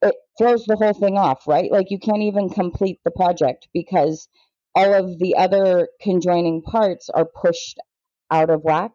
[0.03, 1.71] it throws the whole thing off, right?
[1.71, 4.29] Like you can't even complete the project because
[4.75, 7.79] all of the other conjoining parts are pushed
[8.31, 8.93] out of whack.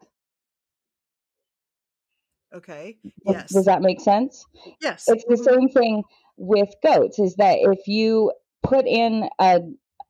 [2.54, 2.98] Okay.
[3.24, 3.52] Yes.
[3.52, 4.44] Does that make sense?
[4.80, 5.04] Yes.
[5.06, 5.60] It's the mm-hmm.
[5.60, 6.02] same thing
[6.36, 9.60] with goats is that if you put in a,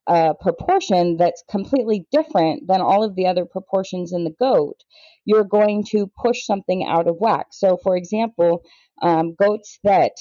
[0.06, 4.76] a proportion that's completely different than all of the other proportions in the goat,
[5.24, 7.48] you're going to push something out of whack.
[7.52, 8.62] So, for example,
[9.02, 10.12] um, goats that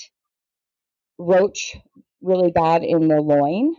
[1.17, 1.75] roach
[2.21, 3.75] really bad in the loin,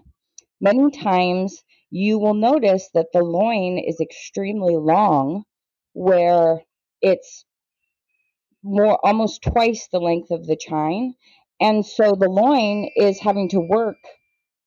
[0.61, 5.45] many times you will notice that the loin is extremely long,
[5.93, 6.61] where
[7.03, 7.45] it's
[8.63, 11.15] more almost twice the length of the chine.
[11.61, 13.99] And so the loin is having to work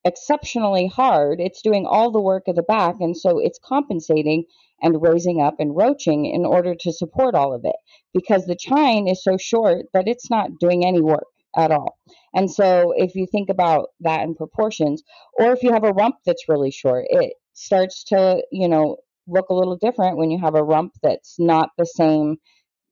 [0.05, 1.39] exceptionally hard.
[1.39, 4.45] It's doing all the work of the back, and so it's compensating
[4.81, 7.75] and raising up and roaching in order to support all of it
[8.13, 11.97] because the chine is so short that it's not doing any work at all.
[12.33, 15.03] And so if you think about that in proportions,
[15.39, 18.97] or if you have a rump that's really short, it starts to, you know,
[19.27, 22.37] look a little different when you have a rump that's not the same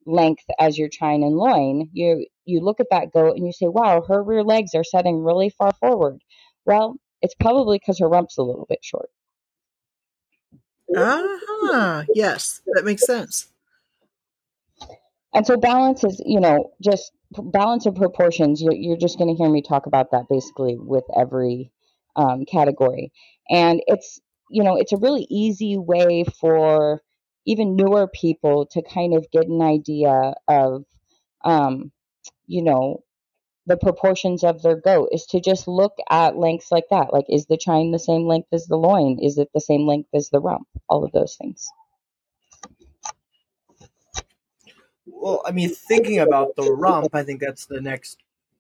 [0.06, 1.90] length as your chine and loin.
[1.94, 5.24] You you look at that goat and you say, "Wow, her rear legs are setting
[5.24, 6.22] really far forward."
[6.66, 9.10] Well, it's probably because her rump's a little bit short.
[10.96, 13.48] Ah, yes, that makes sense.
[15.34, 18.62] And so balance is, you know, just balance of proportions.
[18.62, 21.72] You're, you're just going to hear me talk about that basically with every
[22.16, 23.12] um, category.
[23.50, 27.02] And it's, you know, it's a really easy way for
[27.46, 30.84] even newer people to kind of get an idea of,
[31.46, 31.92] um,
[32.46, 33.04] you know,
[33.66, 37.14] the proportions of their goat is to just look at lengths like that.
[37.14, 39.20] Like, is the chine the same length as the loin?
[39.22, 40.68] Is it the same length as the rump?
[40.90, 41.68] All of those things.
[45.06, 48.18] Well, I mean, thinking about the rump, I think that's the next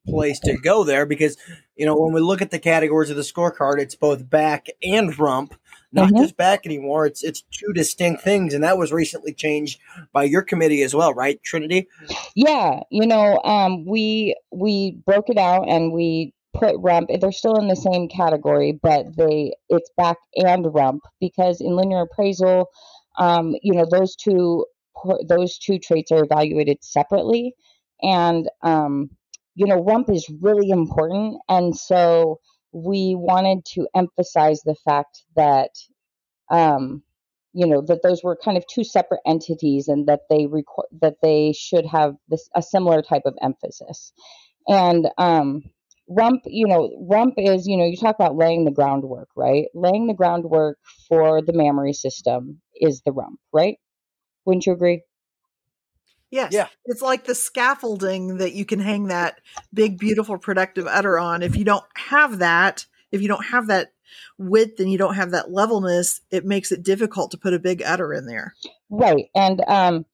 [0.08, 1.38] place to go there because
[1.76, 5.18] you know when we look at the categories of the scorecard, it's both back and
[5.18, 5.56] rump,
[5.92, 6.24] not mm-hmm.
[6.24, 7.06] just back anymore.
[7.06, 9.80] It's it's two distinct things, and that was recently changed
[10.14, 11.88] by your committee as well, right, Trinity?
[12.36, 17.10] Yeah, you know, um, we we broke it out and we put rump.
[17.20, 22.02] They're still in the same category, but they it's back and rump because in linear
[22.02, 22.70] appraisal,
[23.20, 24.66] um, you know, those two
[25.28, 27.54] those two traits are evaluated separately,
[28.02, 29.10] and um,
[29.56, 32.40] you know, rump is really important, and so
[32.74, 35.72] we wanted to emphasize the fact that
[36.50, 37.04] um,
[37.54, 41.16] you know that those were kind of two separate entities and that they requ- that
[41.22, 44.14] they should have this a similar type of emphasis.
[44.68, 45.64] And um
[46.10, 49.66] rump you know rump is you know you talk about laying the groundwork right?
[49.76, 50.78] Laying the groundwork
[51.10, 53.78] for the mammary system is the rump right?
[54.46, 55.04] Wouldn't you agree
[56.32, 56.54] Yes.
[56.54, 56.68] Yeah.
[56.86, 59.42] It's like the scaffolding that you can hang that
[59.74, 61.44] big, beautiful, productive udder on.
[61.44, 63.94] If you don't have that, if you don't have that
[64.38, 67.84] width and you don't have that levelness, it makes it difficult to put a big
[67.84, 68.56] udder in there.
[68.90, 69.26] Right.
[69.36, 70.06] And, um,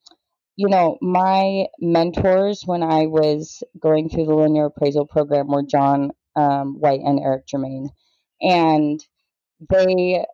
[0.56, 6.10] you know, my mentors when I was going through the linear appraisal program were John
[6.34, 7.90] um, White and Eric Germain.
[8.40, 9.00] And
[9.70, 10.24] they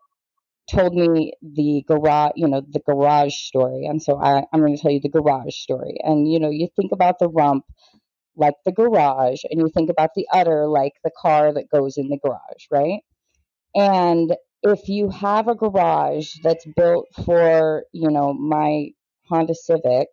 [0.71, 3.87] told me the garage, you know, the garage story.
[3.87, 5.97] And so I, I'm going to tell you the garage story.
[6.03, 7.65] And, you know, you think about the rump
[8.37, 12.09] like the garage, and you think about the udder like the car that goes in
[12.09, 13.01] the garage, right?
[13.77, 18.89] And if you have a garage that's built for, you know, my
[19.29, 20.09] Honda Civic,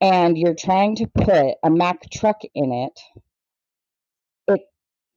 [0.00, 3.22] and you're trying to put a Mack truck in it, it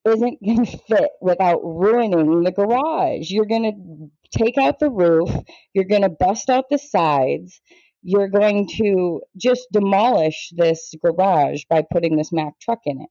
[0.06, 3.32] isn't going to fit without ruining the garage.
[3.32, 5.30] You're going to take out the roof,
[5.74, 7.62] you're going to bust out the sides,
[8.04, 13.10] you're going to just demolish this garage by putting this Mack truck in it.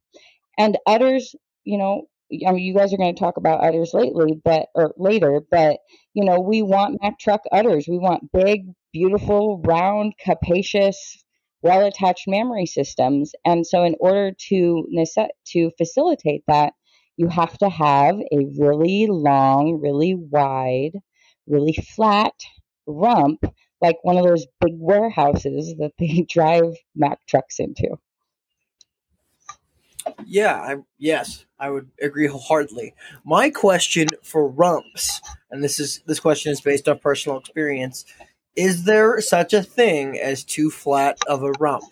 [0.59, 1.35] And udders,
[1.65, 2.03] you know,
[2.47, 5.79] I mean, you guys are going to talk about udders lately, but or later, but
[6.15, 7.87] you know, we want Mack truck udders.
[7.89, 11.25] We want big, beautiful, round, capacious,
[11.63, 13.33] well-attached mammary systems.
[13.45, 14.85] And so, in order to
[15.49, 16.73] to facilitate that,
[17.17, 20.99] you have to have a really long, really wide,
[21.47, 22.35] really flat
[22.87, 23.45] rump,
[23.81, 27.99] like one of those big warehouses that they drive Mack trucks into.
[30.27, 32.95] Yeah, I, yes, I would agree wholeheartedly.
[33.25, 38.05] My question for rumps, and this is this question is based on personal experience,
[38.55, 41.85] is there such a thing as too flat of a rump?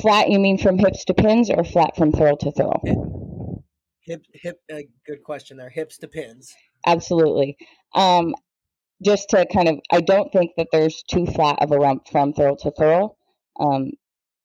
[0.00, 3.62] Flat, you mean from hips to pins, or flat from throw to throw?
[4.04, 4.60] Hip, hip.
[4.72, 5.70] Uh, good question there.
[5.70, 6.54] Hips to pins.
[6.86, 7.56] Absolutely.
[7.94, 8.34] Um,
[9.04, 12.32] just to kind of, I don't think that there's too flat of a rump from
[12.32, 13.16] throw to throw.
[13.58, 13.90] Um,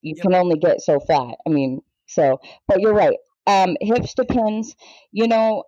[0.02, 0.24] you yep.
[0.24, 1.36] can only get so flat.
[1.46, 3.18] I mean, so, but you're right.
[3.46, 4.76] Um, hips to pins,
[5.12, 5.64] you know,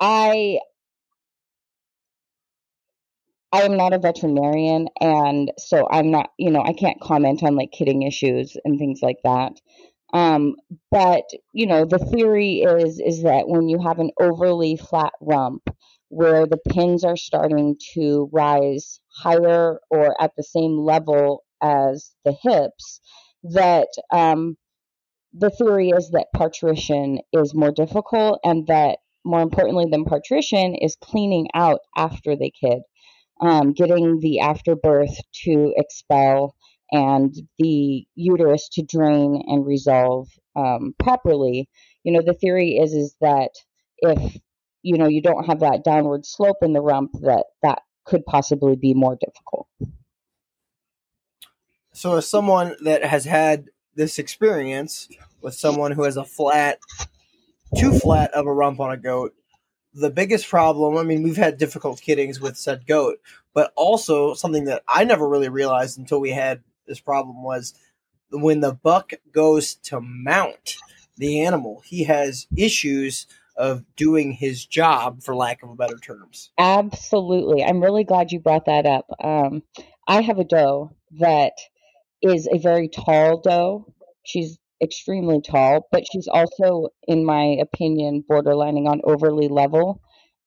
[0.00, 0.58] I,
[3.54, 7.54] I am not a veterinarian, and so I'm not, you know, I can't comment on
[7.54, 9.52] like kidding issues and things like that.
[10.12, 10.56] Um,
[10.90, 15.62] but you know, the theory is is that when you have an overly flat rump,
[16.08, 22.32] where the pins are starting to rise higher or at the same level as the
[22.42, 23.00] hips,
[23.44, 24.56] that um,
[25.32, 30.96] the theory is that parturition is more difficult and that more importantly than parturition is
[31.00, 32.82] cleaning out after the kid,
[33.44, 36.54] um, getting the afterbirth to expel
[36.90, 41.68] and the uterus to drain and resolve um, properly.
[42.04, 43.50] You know, the theory is is that
[43.98, 44.36] if
[44.82, 48.76] you know you don't have that downward slope in the rump, that that could possibly
[48.76, 49.66] be more difficult.
[51.92, 55.08] So, as someone that has had this experience
[55.40, 56.78] with someone who has a flat,
[57.76, 59.34] too flat of a rump on a goat,
[59.94, 63.18] the biggest problem, I mean, we've had difficult kiddings with said goat,
[63.54, 67.74] but also something that I never really realized until we had this problem was
[68.30, 70.76] when the buck goes to mount
[71.16, 73.26] the animal, he has issues
[73.56, 76.50] of doing his job, for lack of better terms.
[76.58, 77.62] Absolutely.
[77.62, 79.06] I'm really glad you brought that up.
[79.22, 79.62] Um,
[80.08, 80.90] I have a doe
[81.20, 81.52] that
[82.20, 83.86] is a very tall doe.
[84.24, 90.00] She's extremely tall, but she's also, in my opinion, borderlining on overly level.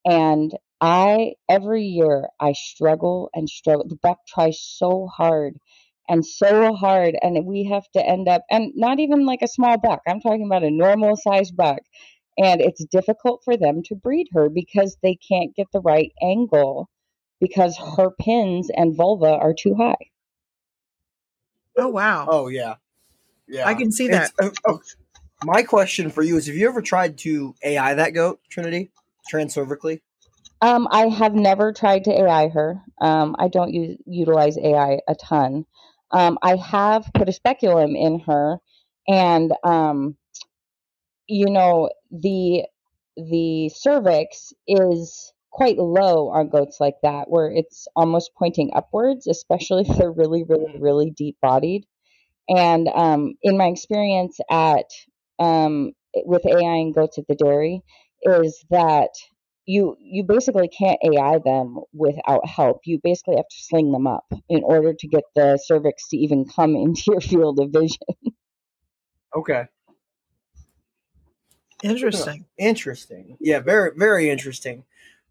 [0.05, 3.88] And I, every year, I struggle and struggle.
[3.88, 5.55] The buck tries so hard
[6.09, 9.78] and so hard, and we have to end up, and not even like a small
[9.78, 11.80] buck, I'm talking about a normal sized buck.
[12.38, 16.89] And it's difficult for them to breed her because they can't get the right angle
[17.41, 19.95] because her pins and vulva are too high.
[21.78, 22.28] Oh wow.
[22.30, 22.75] Oh yeah.
[23.48, 23.68] Yeah.
[23.68, 24.32] I can see that.
[24.41, 24.82] Uh, oh,
[25.43, 28.91] my question for you is: Have you ever tried to AI that goat, Trinity,
[29.32, 30.02] transcervically?
[30.62, 32.82] Um, I have never tried to AI her.
[33.00, 35.66] Um, I don't use utilize AI a ton.
[36.12, 38.58] Um, I have put a speculum in her,
[39.08, 40.18] and um,
[41.28, 42.64] you know the
[43.16, 49.86] the cervix is quite low on goats like that, where it's almost pointing upwards, especially
[49.88, 51.86] if they're really, really, really deep bodied.
[52.50, 54.86] And um, in my experience at
[55.39, 55.91] um,
[56.26, 57.82] with AI and goats at the dairy,
[58.24, 59.10] is that
[59.66, 62.82] you you basically can't AI them without help.
[62.86, 66.45] You basically have to sling them up in order to get the cervix to even
[66.45, 67.98] come into your field of vision.
[69.36, 69.66] Okay.
[71.84, 72.45] Interesting.
[72.58, 73.38] Interesting.
[73.39, 74.84] Yeah, very very interesting.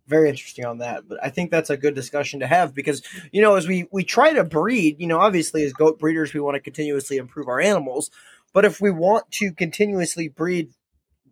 [0.06, 1.08] Very interesting on that.
[1.08, 3.02] But I think that's a good discussion to have because
[3.32, 6.40] you know as we we try to breed, you know, obviously as goat breeders we
[6.40, 8.10] want to continuously improve our animals,
[8.52, 10.70] but if we want to continuously breed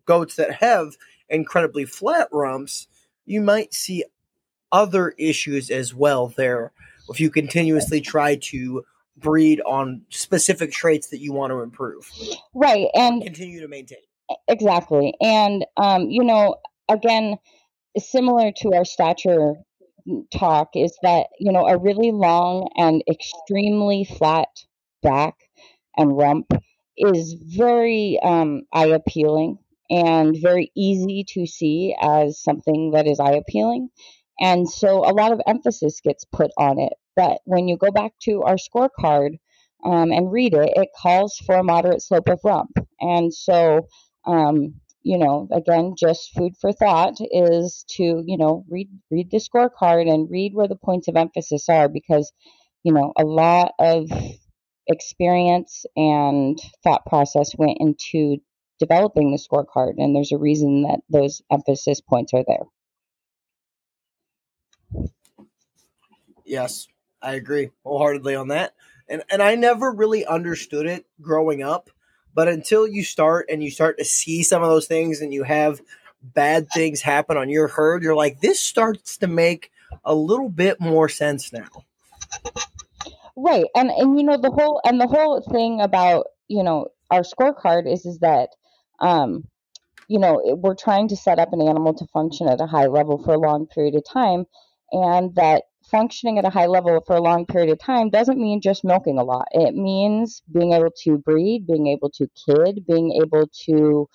[0.07, 0.97] goats that have
[1.29, 2.89] incredibly flat rumps,
[3.25, 4.05] you might see
[4.73, 6.73] other issues as well there
[7.09, 8.85] if you continuously try to
[9.17, 12.11] breed on specific traits that you want to improve.
[12.55, 12.89] Right.
[12.95, 13.99] And continue to maintain.
[14.49, 15.15] Exactly.
[15.21, 16.57] And, um, you know,
[16.89, 17.37] again,
[17.99, 19.55] similar to our stature
[20.33, 24.49] talk, is that, you know, a really long and extremely flat
[25.03, 25.35] back
[25.97, 26.51] and rump
[26.97, 29.59] is very um, eye appealing
[29.91, 33.89] and very easy to see as something that is eye appealing.
[34.41, 36.93] And so a lot of emphasis gets put on it.
[37.17, 39.39] But when you go back to our scorecard
[39.85, 42.73] um, and read it, it calls for a moderate slope of rump.
[43.01, 43.87] And so
[44.27, 44.75] um,
[45.05, 50.11] you know, again, just food for thought is to, you know, read read the scorecard
[50.11, 52.33] and read where the points of emphasis are because,
[52.83, 54.11] you know, a lot of
[54.89, 58.39] experience and thought process went into
[58.81, 62.65] developing the scorecard and there's a reason that those emphasis points are there.
[66.47, 66.89] Yes,
[67.21, 68.75] I agree wholeheartedly on that.
[69.07, 71.91] And and I never really understood it growing up
[72.35, 75.45] but until you start and you start to see some of those things and you
[75.45, 75.81] have
[76.23, 79.71] bad things happen on your herd, you're like, this starts to make
[80.05, 81.69] a little bit more sense now.
[83.37, 83.67] Right.
[83.75, 87.93] And and you know the whole and the whole thing about, you know, our scorecard
[87.93, 88.51] is is that
[89.01, 89.45] um
[90.07, 93.23] you know, we're trying to set up an animal to function at a high level
[93.23, 94.45] for a long period of time
[94.93, 98.61] and that functioning at a high level for a long period of time doesn't mean
[98.61, 99.49] just milking a lot.
[99.53, 104.09] It means being able to breed, being able to kid, being able to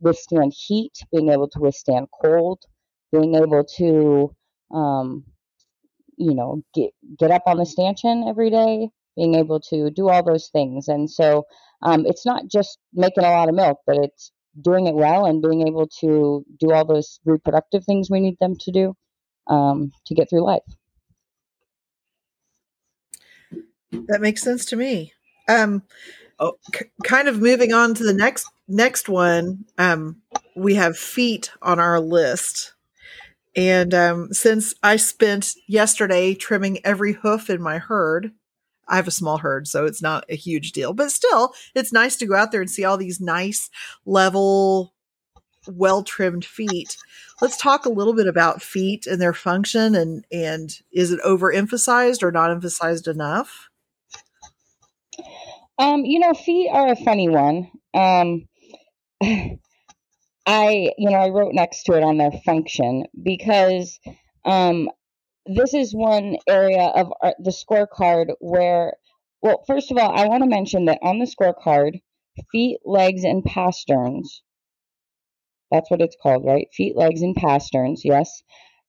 [0.00, 2.64] withstand heat, being able to withstand cold,
[3.12, 4.34] being able to,
[4.74, 5.24] um,
[6.16, 10.22] you know, get get up on the stanchion every day, being able to do all
[10.22, 10.88] those things.
[10.88, 11.44] And so
[11.82, 15.42] um, it's not just making a lot of milk, but it's doing it well and
[15.42, 18.94] being able to do all those reproductive things we need them to do
[19.46, 20.62] um, to get through life.
[23.92, 25.12] That makes sense to me.
[25.48, 25.82] Um,
[26.38, 26.54] oh.
[26.74, 29.64] c- kind of moving on to the next next one.
[29.78, 30.22] Um,
[30.56, 32.74] we have feet on our list,
[33.54, 38.32] and um, since I spent yesterday trimming every hoof in my herd,
[38.88, 40.92] I have a small herd, so it's not a huge deal.
[40.94, 43.70] But still, it's nice to go out there and see all these nice,
[44.06, 44.94] level,
[45.66, 46.96] well trimmed feet.
[47.40, 52.22] Let's talk a little bit about feet and their function, and and is it overemphasized
[52.22, 53.68] or not emphasized enough?
[55.78, 57.70] Um, you know, feet are a funny one.
[57.94, 58.48] Um,
[60.46, 63.98] I, you know, I wrote next to it on their function because
[64.44, 64.88] um,
[65.46, 68.94] this is one area of our, the scorecard where,
[69.40, 72.00] well, first of all, I want to mention that on the scorecard,
[72.50, 74.42] feet, legs, and pasterns,
[75.70, 76.68] that's what it's called, right?
[76.74, 78.42] Feet, legs, and pasterns, yes,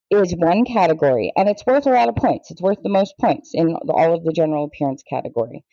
[0.10, 1.32] is one category.
[1.36, 2.52] And it's worth a lot of points.
[2.52, 5.64] It's worth the most points in all of the general appearance category.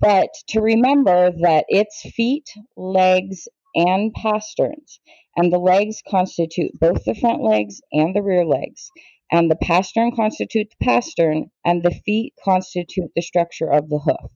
[0.00, 5.00] But to remember that it's feet, legs, and pasterns.
[5.36, 8.90] And the legs constitute both the front legs and the rear legs.
[9.30, 14.30] And the pastern constitute the pastern, and the feet constitute the structure of the hoof.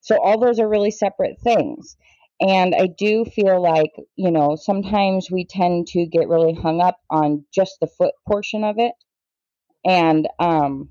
[0.00, 1.96] So all those are really separate things.
[2.40, 6.98] And I do feel like, you know, sometimes we tend to get really hung up
[7.08, 8.92] on just the foot portion of it.
[9.84, 10.90] And um,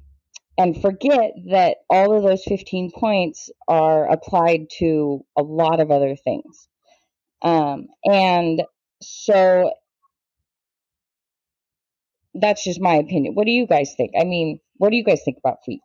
[0.57, 6.15] and forget that all of those 15 points are applied to a lot of other
[6.15, 6.67] things.
[7.41, 8.63] Um, and
[9.01, 9.73] so
[12.35, 13.35] that's just my opinion.
[13.35, 14.11] What do you guys think?
[14.19, 15.81] I mean, what do you guys think about feet?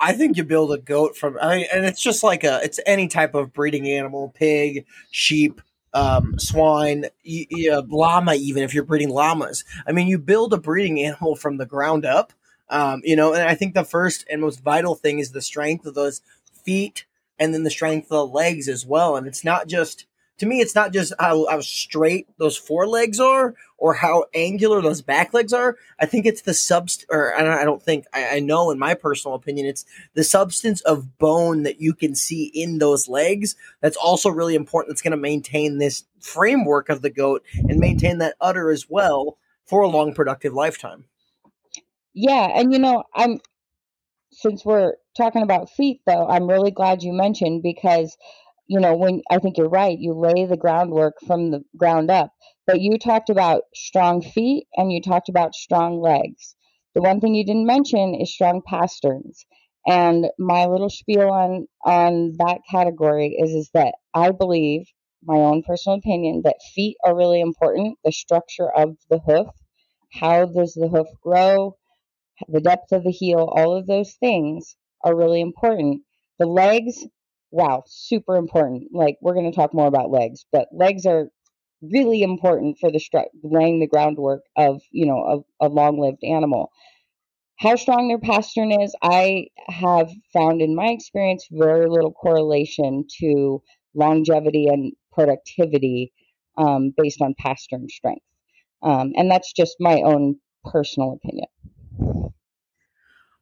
[0.00, 2.78] I think you build a goat from, I mean, and it's just like a, it's
[2.86, 5.60] any type of breeding animal, pig, sheep,
[5.94, 9.64] um, swine, y- y- llama, even if you're breeding llamas.
[9.86, 12.32] I mean, you build a breeding animal from the ground up,
[12.68, 15.86] um, you know, and I think the first and most vital thing is the strength
[15.86, 16.20] of those
[16.64, 17.06] feet
[17.38, 19.16] and then the strength of the legs as well.
[19.16, 20.06] And it's not just
[20.38, 25.02] to me, it's not just how, how straight those forelegs are or how angular those
[25.02, 25.76] back legs are.
[26.00, 29.34] I think it's the subst, or I don't think, I, I know in my personal
[29.34, 29.84] opinion, it's
[30.14, 34.90] the substance of bone that you can see in those legs that's also really important.
[34.90, 39.38] That's going to maintain this framework of the goat and maintain that udder as well
[39.66, 41.04] for a long, productive lifetime.
[42.14, 42.48] Yeah.
[42.54, 43.40] And, you know, I'm,
[44.30, 48.16] since we're talking about feet, though, I'm really glad you mentioned because
[48.68, 52.32] you know, when I think you're right, you lay the groundwork from the ground up.
[52.66, 56.54] But you talked about strong feet and you talked about strong legs.
[56.94, 59.46] The one thing you didn't mention is strong pasterns.
[59.86, 64.86] And my little spiel on on that category is is that I believe
[65.22, 67.98] my own personal opinion that feet are really important.
[68.04, 69.48] The structure of the hoof,
[70.12, 71.76] how does the hoof grow,
[72.48, 76.02] the depth of the heel, all of those things are really important.
[76.38, 77.06] The legs
[77.50, 78.88] wow, super important.
[78.92, 81.28] Like we're going to talk more about legs, but legs are
[81.82, 86.70] really important for the stru- laying the groundwork of you know a, a long-lived animal.
[87.58, 93.62] How strong their pastern is, I have found in my experience very little correlation to
[93.94, 96.12] longevity and productivity
[96.56, 98.24] um, based on pastern strength,
[98.82, 101.48] um, and that's just my own personal opinion.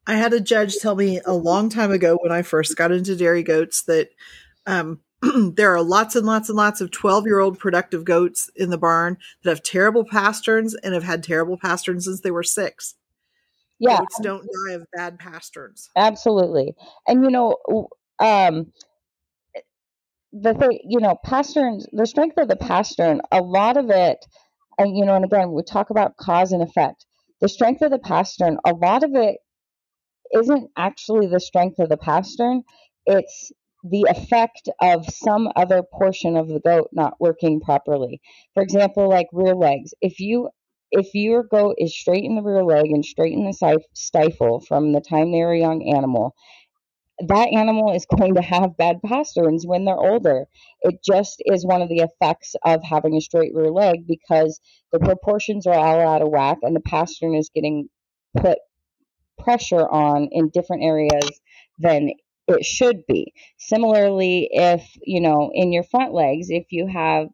[0.07, 3.15] I had a judge tell me a long time ago when I first got into
[3.15, 4.09] dairy goats that
[4.65, 8.69] um, there are lots and lots and lots of 12 year old productive goats in
[8.69, 12.95] the barn that have terrible pasterns and have had terrible pasterns since they were six.
[13.79, 13.99] Yeah.
[13.99, 15.89] Goats don't die of bad pasterns.
[15.95, 16.73] Absolutely.
[17.05, 17.57] And, you know,
[18.19, 18.71] um,
[20.31, 24.25] the thing, you know, pasterns, the strength of the pastern, a lot of it,
[24.77, 27.05] and, you know, and again, we talk about cause and effect.
[27.41, 29.37] The strength of the pastern, a lot of it
[30.33, 32.63] isn't actually the strength of the pastern,
[33.05, 33.51] it's
[33.83, 38.21] the effect of some other portion of the goat not working properly.
[38.53, 39.93] For example, like rear legs.
[40.01, 40.49] If you
[40.91, 44.93] if your goat is straight in the rear leg and straight in the stifle from
[44.93, 46.33] the time they're a young animal,
[47.27, 50.45] that animal is going to have bad pasterns when they're older.
[50.81, 54.59] It just is one of the effects of having a straight rear leg because
[54.91, 57.89] the proportions are all out of whack and the pastern is getting
[58.37, 58.59] put
[59.37, 61.39] pressure on in different areas
[61.79, 62.11] than
[62.47, 63.33] it should be.
[63.57, 67.27] Similarly, if, you know, in your front legs, if you have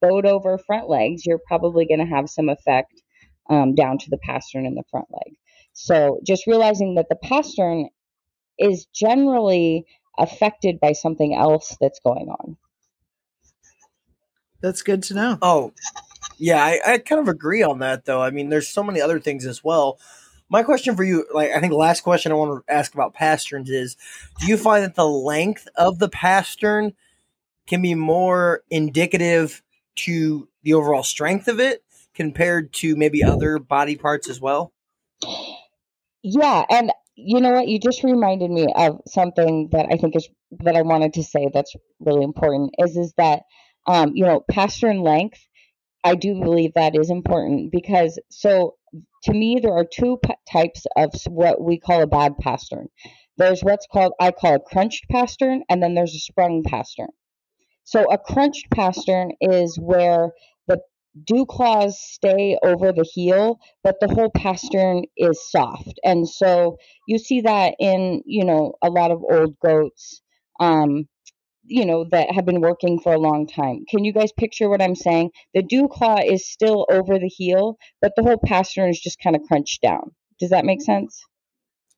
[0.00, 2.92] bowed over front legs, you're probably going to have some effect
[3.48, 5.36] um, down to the pastern in the front leg.
[5.72, 7.88] So just realizing that the pastern
[8.58, 9.86] is generally
[10.18, 12.56] affected by something else that's going on.
[14.60, 15.38] That's good to know.
[15.40, 15.72] Oh,
[16.38, 18.20] yeah, I, I kind of agree on that, though.
[18.20, 19.98] I mean, there's so many other things as well.
[20.52, 23.14] My question for you, like I think the last question I want to ask about
[23.14, 23.96] pasterns is,
[24.38, 26.92] do you find that the length of the pastern
[27.66, 29.62] can be more indicative
[29.96, 31.82] to the overall strength of it
[32.14, 34.74] compared to maybe other body parts as well?
[36.22, 37.68] Yeah, and you know what?
[37.68, 40.28] You just reminded me of something that I think is
[40.60, 43.44] that I wanted to say that's really important is is that
[43.86, 45.40] um, you know, pastern length
[46.04, 48.74] I do believe that is important because so
[49.24, 52.88] to me there are two p- types of what we call a bad pastern.
[53.38, 57.08] There's what's called I call a crunched pastern and then there's a sprung pastern.
[57.84, 60.32] So a crunched pastern is where
[60.68, 60.80] the
[61.24, 65.98] dew claws stay over the heel, but the whole pastern is soft.
[66.04, 66.76] And so
[67.08, 70.22] you see that in, you know, a lot of old goats.
[70.60, 71.08] Um,
[71.64, 73.84] you know that have been working for a long time.
[73.88, 75.30] Can you guys picture what I'm saying?
[75.54, 79.36] The dew claw is still over the heel, but the whole pastern is just kind
[79.36, 80.12] of crunched down.
[80.40, 81.22] Does that make sense?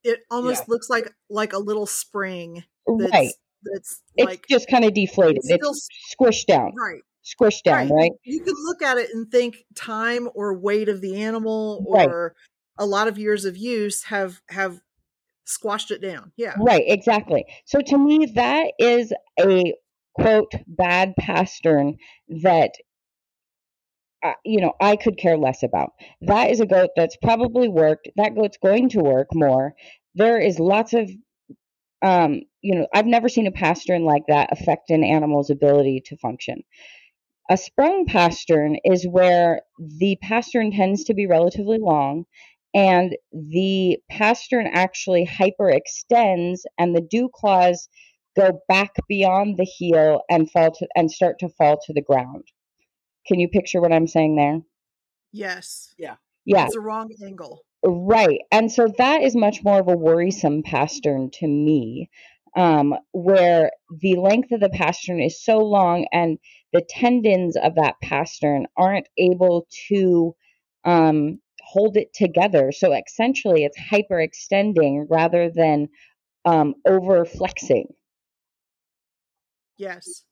[0.03, 0.73] It almost yeah.
[0.73, 2.65] looks like like a little spring.
[2.87, 3.33] That's, right.
[3.63, 5.39] That's like it's just kind of deflated.
[5.39, 6.73] It's, still, it's squished down.
[6.77, 7.01] Right.
[7.25, 7.89] Squished down.
[7.89, 7.95] Right.
[7.95, 8.13] right.
[8.25, 12.31] You could look at it and think time or weight of the animal or right.
[12.79, 14.81] a lot of years of use have have
[15.45, 16.33] squashed it down.
[16.37, 16.55] Yeah.
[16.59, 17.45] Right, exactly.
[17.65, 19.75] So to me, that is a
[20.15, 21.97] quote bad pastern
[22.43, 22.71] that
[24.25, 25.93] uh, you know I could care less about.
[26.23, 28.09] That is a goat that's probably worked.
[28.17, 29.75] That goat's going to work more.
[30.15, 31.11] There is lots of
[32.05, 36.17] um, you know, I've never seen a pastern like that affect an animal's ability to
[36.19, 36.63] function.
[37.51, 42.25] A sprung pastern is where the pastern tends to be relatively long
[42.75, 47.89] and the pastern actually hyperextends and the dew claws
[48.37, 52.45] go back beyond the heel and fall to and start to fall to the ground.
[53.27, 54.61] Can you picture what I'm saying there?
[55.33, 55.95] Yes.
[55.99, 56.17] Yeah.
[56.45, 56.67] Yeah.
[56.67, 57.63] It's a wrong angle.
[57.85, 58.41] Right.
[58.51, 62.11] And so that is much more of a worrisome pastern to me.
[62.57, 63.71] um, where
[64.01, 66.39] the length of the pastern is so long and
[66.73, 70.35] the tendons of that pastern aren't able to
[70.85, 71.41] um,
[71.75, 72.71] hold it together.
[72.71, 75.89] So essentially, it's hyperextending rather than
[76.45, 77.89] um, over flexing.
[79.77, 80.23] Yes.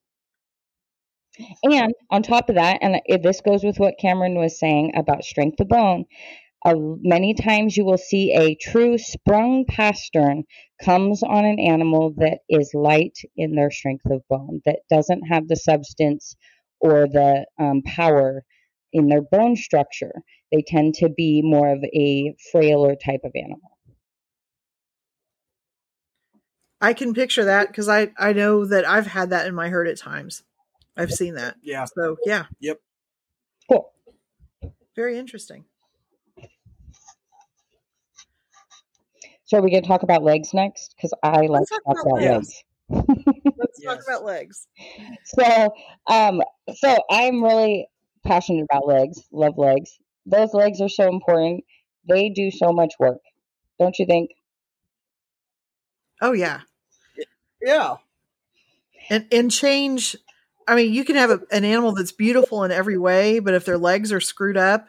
[1.65, 5.59] And on top of that, and this goes with what Cameron was saying about strength
[5.61, 6.05] of bone,
[6.65, 10.45] uh, many times you will see a true sprung pastern
[10.81, 15.49] comes on an animal that is light in their strength of bone, that doesn't have
[15.49, 16.37] the substance
[16.81, 18.45] or the um, power
[18.93, 20.13] in their bone structure.
[20.51, 23.79] They tend to be more of a frailer type of animal.
[26.81, 29.87] I can picture that because I I know that I've had that in my herd
[29.89, 30.43] at times.
[30.97, 31.57] I've seen that.
[31.63, 31.85] Yeah.
[31.85, 32.47] So yeah.
[32.61, 32.81] Yep.
[33.71, 33.93] Cool.
[34.97, 35.65] Very interesting.
[39.45, 40.95] So are we going to talk about legs next?
[40.97, 42.65] Because I like Let's to talk talk about about legs.
[42.89, 43.15] legs.
[43.59, 43.95] Let's Yes.
[43.95, 44.67] talk about legs.
[45.25, 45.75] So,
[46.11, 46.43] um,
[46.75, 47.87] so I'm really
[48.25, 49.21] passionate about legs.
[49.33, 49.99] Love legs.
[50.27, 51.65] Those legs are so important.
[52.09, 53.19] They do so much work,
[53.79, 54.31] don't you think?
[56.21, 56.61] Oh yeah.
[57.61, 57.97] Yeah.
[59.11, 60.17] And and change
[60.67, 63.65] I mean, you can have a, an animal that's beautiful in every way, but if
[63.65, 64.89] their legs are screwed up,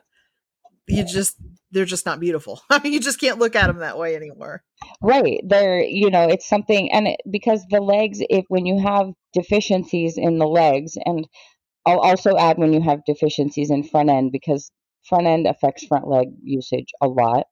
[0.87, 1.37] you just
[1.71, 2.61] they're just not beautiful.
[2.69, 4.63] I mean, you just can't look at them that way anymore.
[5.01, 5.41] Right.
[5.45, 10.17] They're, you know, it's something, and it, because the legs, if when you have deficiencies
[10.17, 11.27] in the legs, and
[11.85, 14.71] I'll also add when you have deficiencies in front end, because
[15.07, 17.45] front end affects front leg usage a lot,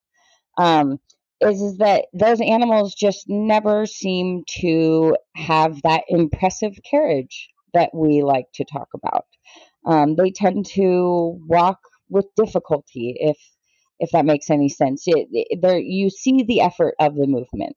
[0.58, 1.00] um,
[1.42, 8.22] is, is that those animals just never seem to have that impressive carriage that we
[8.22, 9.26] like to talk about.
[9.86, 11.80] Um, they tend to walk
[12.10, 13.38] with difficulty if
[14.00, 15.04] if that makes any sense.
[15.06, 17.76] It, it, there, you see the effort of the movement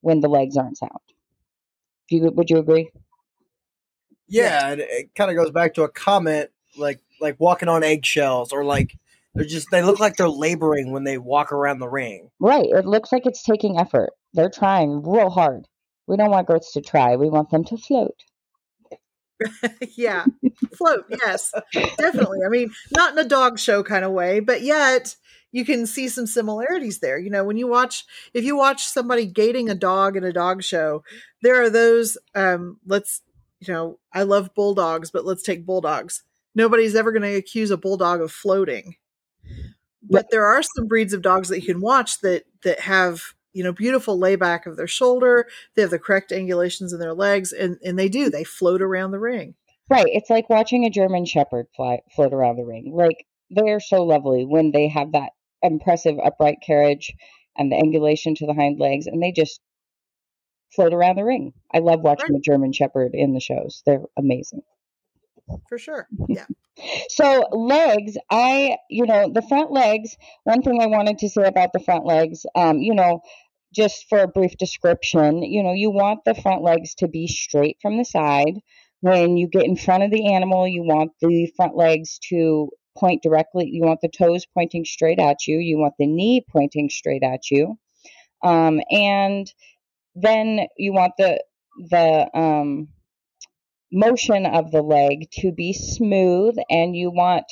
[0.00, 0.90] when the legs aren't sound.
[2.08, 2.90] Do you, would you agree?
[4.32, 8.52] Yeah, and it kind of goes back to a comment like like walking on eggshells
[8.52, 8.96] or like
[9.34, 12.30] they're just they look like they're laboring when they walk around the ring.
[12.40, 12.68] Right.
[12.68, 14.10] It looks like it's taking effort.
[14.34, 15.66] They're trying real hard.
[16.06, 17.16] We don't want goats to try.
[17.16, 18.24] We want them to float.
[19.96, 20.24] yeah.
[20.76, 21.52] Float, yes.
[21.72, 22.40] Definitely.
[22.44, 25.16] I mean, not in a dog show kind of way, but yet
[25.52, 27.18] you can see some similarities there.
[27.18, 28.04] You know, when you watch
[28.34, 31.04] if you watch somebody gaiting a dog in a dog show,
[31.42, 33.22] there are those um let's
[33.66, 36.22] you know, I love bulldogs, but let's take bulldogs.
[36.54, 38.96] Nobody's ever going to accuse a bulldog of floating.
[40.02, 43.62] But there are some breeds of dogs that you can watch that that have you
[43.62, 47.76] know beautiful layback of their shoulder they have the correct angulations in their legs and
[47.84, 49.54] and they do they float around the ring
[49.92, 50.06] Right.
[50.08, 52.92] It's like watching a German Shepherd fly, float around the ring.
[52.94, 57.12] Like they are so lovely when they have that impressive upright carriage
[57.58, 59.60] and the angulation to the hind legs, and they just
[60.74, 61.52] float around the ring.
[61.72, 63.82] I love watching the German Shepherd in the shows.
[63.86, 64.62] They're amazing.
[65.68, 66.46] for sure yeah
[67.08, 70.16] So legs, I you know the front legs.
[70.44, 73.20] One thing I wanted to say about the front legs, um, you know,
[73.74, 77.78] just for a brief description, you know, you want the front legs to be straight
[77.80, 78.54] from the side.
[79.00, 83.22] When you get in front of the animal, you want the front legs to point
[83.22, 83.68] directly.
[83.68, 85.58] You want the toes pointing straight at you.
[85.58, 87.78] You want the knee pointing straight at you,
[88.42, 89.52] um, and
[90.14, 91.42] then you want the
[91.90, 92.88] the um,
[93.92, 97.46] motion of the leg to be smooth and you want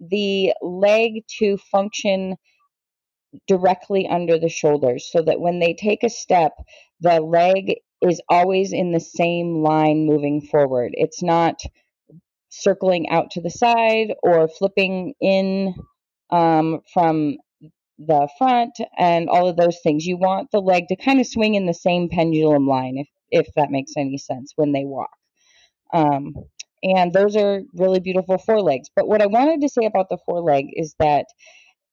[0.00, 2.36] the leg to function
[3.46, 6.52] directly under the shoulders so that when they take a step,
[7.00, 10.92] the leg is always in the same line moving forward.
[10.94, 11.60] It's not
[12.50, 15.74] circling out to the side or flipping in
[16.30, 17.36] um, from
[17.98, 20.06] the front and all of those things.
[20.06, 23.54] You want the leg to kind of swing in the same pendulum line, if, if
[23.56, 25.10] that makes any sense, when they walk.
[25.92, 26.34] Um,
[26.82, 28.88] and those are really beautiful forelegs.
[28.94, 31.26] But what I wanted to say about the foreleg is that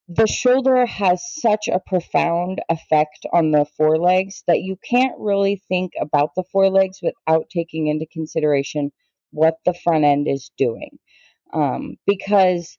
[0.08, 5.94] the shoulder has such a profound effect on the forelegs that you can't really think
[6.00, 8.92] about the forelegs without taking into consideration
[9.32, 11.00] what the front end is doing.
[11.52, 12.78] Um, because,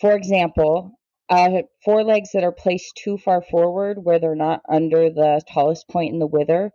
[0.00, 0.92] for example,
[1.28, 6.12] uh, forelegs that are placed too far forward, where they're not under the tallest point
[6.12, 6.72] in the wither,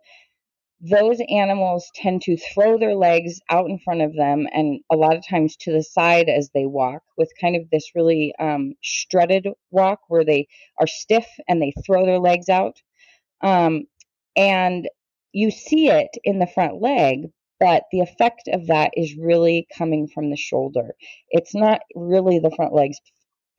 [0.80, 5.16] those animals tend to throw their legs out in front of them and a lot
[5.16, 9.48] of times to the side as they walk with kind of this really um, strutted
[9.72, 10.46] walk where they
[10.80, 12.76] are stiff and they throw their legs out.
[13.42, 13.86] Um,
[14.36, 14.88] and
[15.32, 17.26] you see it in the front leg,
[17.58, 20.94] but the effect of that is really coming from the shoulder.
[21.30, 23.00] It's not really the front leg's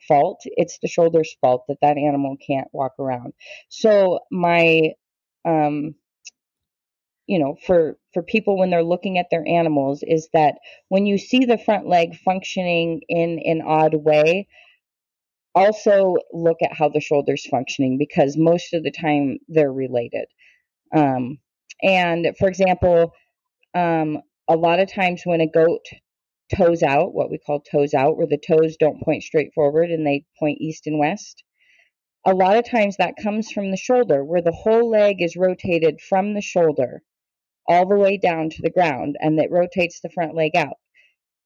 [0.07, 3.33] fault, it's the shoulder's fault that that animal can't walk around.
[3.69, 4.91] So, my
[5.45, 5.95] um,
[7.29, 10.55] you know, for for people when they're looking at their animals is that
[10.87, 14.47] when you see the front leg functioning in an odd way,
[15.53, 20.25] also look at how the shoulder's functioning because most of the time they're related.
[20.95, 21.37] Um,
[21.83, 23.13] and for example,
[23.75, 25.85] um, a lot of times when a goat
[26.55, 30.05] toes out, what we call toes out, where the toes don't point straight forward and
[30.05, 31.43] they point east and west,
[32.25, 36.01] a lot of times that comes from the shoulder, where the whole leg is rotated
[36.01, 37.01] from the shoulder
[37.67, 40.77] all the way down to the ground and it rotates the front leg out.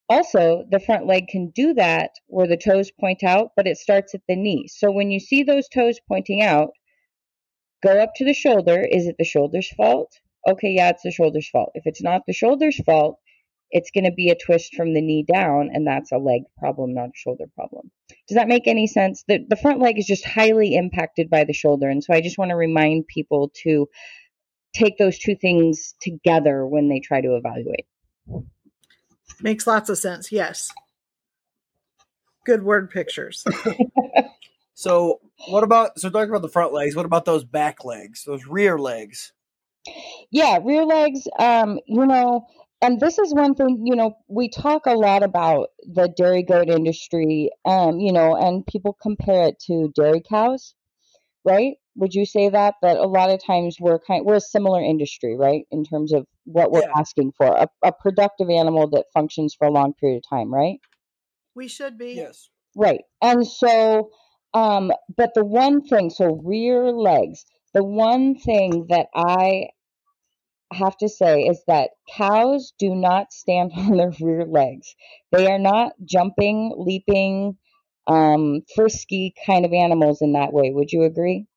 [0.09, 4.13] Also, the front leg can do that where the toes point out, but it starts
[4.13, 4.67] at the knee.
[4.67, 6.71] So when you see those toes pointing out,
[7.81, 8.81] go up to the shoulder.
[8.81, 10.13] Is it the shoulder's fault?
[10.47, 11.71] Okay, yeah, it's the shoulder's fault.
[11.73, 13.19] If it's not the shoulder's fault,
[13.73, 16.93] it's going to be a twist from the knee down, and that's a leg problem,
[16.93, 17.89] not a shoulder problem.
[18.27, 19.23] Does that make any sense?
[19.27, 21.89] The, the front leg is just highly impacted by the shoulder.
[21.89, 23.89] And so I just want to remind people to
[24.75, 27.87] take those two things together when they try to evaluate.
[29.41, 30.31] Makes lots of sense.
[30.31, 30.69] Yes.
[32.45, 33.43] Good word pictures.
[34.75, 36.95] so, what about so talking about the front legs?
[36.95, 39.33] What about those back legs, those rear legs?
[40.29, 41.27] Yeah, rear legs.
[41.39, 42.45] Um, you know,
[42.83, 43.81] and this is one thing.
[43.85, 47.49] You know, we talk a lot about the dairy goat industry.
[47.65, 50.75] Um, you know, and people compare it to dairy cows,
[51.45, 51.75] right?
[51.95, 55.37] Would you say that that a lot of times we're kind we're a similar industry,
[55.37, 56.99] right, in terms of what we're yeah.
[56.99, 60.79] asking for a, a productive animal that functions for a long period of time, right?
[61.55, 62.13] We should be.
[62.13, 62.49] Yes.
[62.75, 64.09] Right, and so,
[64.53, 69.67] um, but the one thing, so rear legs, the one thing that I
[70.73, 74.95] have to say is that cows do not stand on their rear legs.
[75.31, 77.57] They are not jumping, leaping,
[78.07, 80.71] um, frisky kind of animals in that way.
[80.71, 81.47] Would you agree?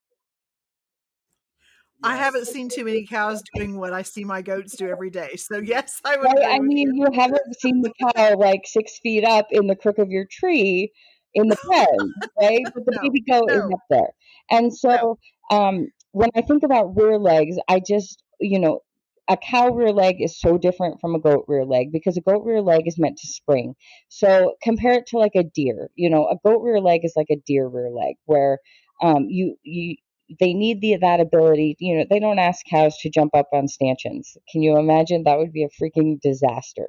[2.02, 5.36] I haven't seen too many cows doing what I see my goats do every day.
[5.36, 6.24] So yes, I would.
[6.24, 7.06] Right, I mean, you.
[7.06, 10.92] you haven't seen the cow like six feet up in the crook of your tree
[11.34, 12.64] in the pen, right?
[12.74, 13.54] But the no, baby goat no.
[13.54, 14.10] is up there,
[14.50, 15.18] and so
[15.50, 15.56] no.
[15.56, 18.80] um, when I think about rear legs, I just you know
[19.28, 22.44] a cow rear leg is so different from a goat rear leg because a goat
[22.44, 23.74] rear leg is meant to spring.
[24.08, 25.90] So compare it to like a deer.
[25.96, 28.58] You know, a goat rear leg is like a deer rear leg where
[29.02, 29.96] um, you you
[30.40, 31.76] they need the that ability.
[31.78, 34.36] You know, they don't ask cows to jump up on stanchions.
[34.50, 35.24] Can you imagine?
[35.24, 36.86] That would be a freaking disaster.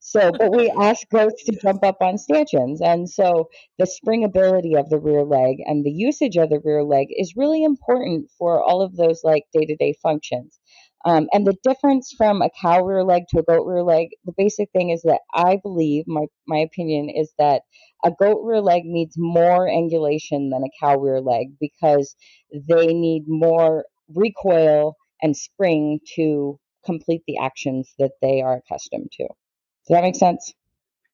[0.00, 2.82] So, but we ask goats to jump up on stanchions.
[2.82, 3.48] And so
[3.78, 7.64] the springability of the rear leg and the usage of the rear leg is really
[7.64, 10.60] important for all of those like day to day functions.
[11.04, 14.32] Um, and the difference from a cow rear leg to a goat rear leg, the
[14.36, 17.62] basic thing is that I believe, my, my opinion is that
[18.04, 22.16] a goat rear leg needs more angulation than a cow rear leg because
[22.52, 29.24] they need more recoil and spring to complete the actions that they are accustomed to.
[29.24, 30.54] Does that make sense?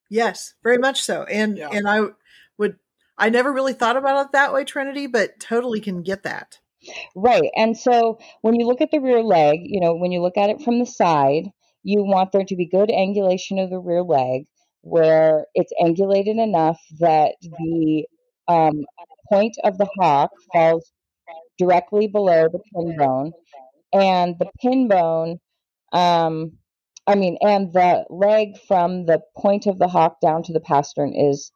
[0.09, 1.25] Yes, very much so.
[1.25, 1.71] And yeah.
[1.73, 2.03] and I
[2.59, 2.77] would
[3.19, 6.60] I never really thought about it that way, Trinity, but totally can get that.
[7.15, 7.51] Right.
[7.57, 10.51] And so when you look at the rear leg, you know, when you look at
[10.51, 11.51] it from the side,
[11.83, 14.47] you want there to be good angulation of the rear leg
[14.83, 18.07] where it's angulated enough that the
[18.49, 18.85] um,
[19.31, 20.91] point of the hock falls
[21.59, 23.33] directly below the pin bone
[23.93, 25.39] and the pin bone
[25.93, 26.53] um,
[27.07, 31.15] i mean and the leg from the point of the hock down to the pastern
[31.15, 31.53] is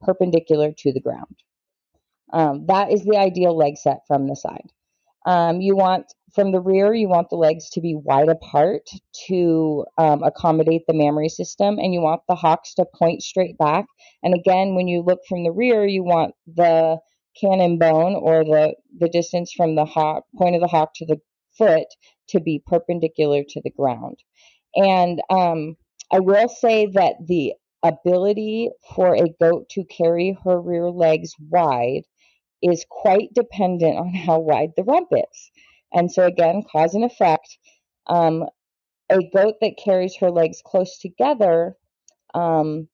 [0.00, 1.36] perpendicular to the ground
[2.34, 4.68] um, that is the ideal leg set from the side.
[5.24, 8.82] Um, you want from the rear, you want the legs to be wide apart
[9.28, 13.86] to um, accommodate the mammary system, and you want the hocks to point straight back.
[14.22, 16.98] And again, when you look from the rear, you want the
[17.40, 21.20] cannon bone or the the distance from the hock point of the hock to the
[21.56, 21.86] foot
[22.28, 24.18] to be perpendicular to the ground.
[24.74, 25.76] And um,
[26.12, 27.54] I will say that the
[27.84, 32.02] ability for a goat to carry her rear legs wide
[32.64, 35.50] is quite dependent on how wide the rump is.
[35.92, 37.58] And so, again, cause and effect.
[38.06, 38.44] Um,
[39.10, 41.76] a goat that carries her legs close together
[42.32, 42.88] um,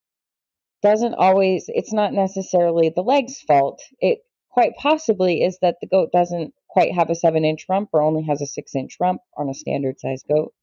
[0.83, 3.81] doesn't always, it's not necessarily the leg's fault.
[3.99, 4.19] It
[4.49, 8.23] quite possibly is that the goat doesn't quite have a seven inch rump or only
[8.23, 10.53] has a six inch rump on a standard size goat.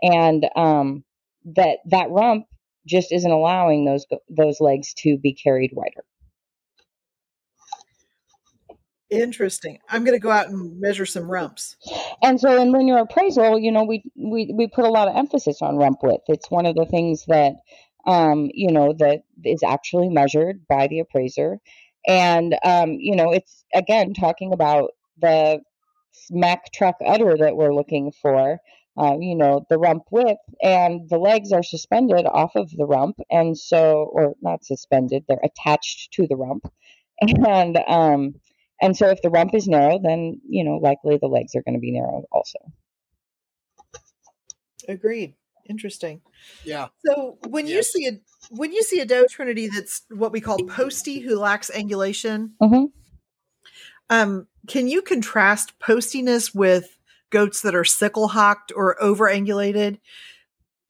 [0.00, 1.04] And um,
[1.56, 2.46] that that rump
[2.86, 6.04] just isn't allowing those those legs to be carried wider.
[9.12, 9.78] Interesting.
[9.90, 11.76] I'm going to go out and measure some rumps.
[12.22, 15.60] And so in linear appraisal, you know, we, we, we put a lot of emphasis
[15.60, 16.22] on rump width.
[16.28, 17.56] It's one of the things that,
[18.06, 21.58] um, you know, that is actually measured by the appraiser.
[22.08, 25.60] And, um, you know, it's again talking about the
[26.30, 28.60] Mack truck udder that we're looking for.
[28.96, 33.16] Uh, you know, the rump width and the legs are suspended off of the rump.
[33.30, 36.64] And so, or not suspended, they're attached to the rump.
[37.46, 38.34] And, um,
[38.82, 41.74] and so if the rump is narrow, then, you know, likely the legs are going
[41.74, 42.58] to be narrow also.
[44.88, 45.34] Agreed.
[45.70, 46.20] Interesting.
[46.64, 46.88] Yeah.
[47.06, 50.58] So when you see a when you see a doe trinity that's what we call
[50.66, 52.86] posty who lacks angulation, hmm
[54.10, 56.98] um, can you contrast postiness with
[57.30, 59.98] goats that are sickle hocked or over angulated?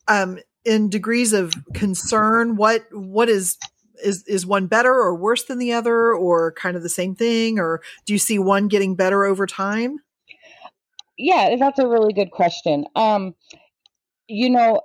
[0.08, 3.58] Um, in degrees of concern, what what is
[4.04, 7.58] is is one better or worse than the other, or kind of the same thing,
[7.58, 9.98] or do you see one getting better over time?
[11.18, 12.86] Yeah, that's a really good question.
[12.96, 13.34] Um,
[14.28, 14.80] you know,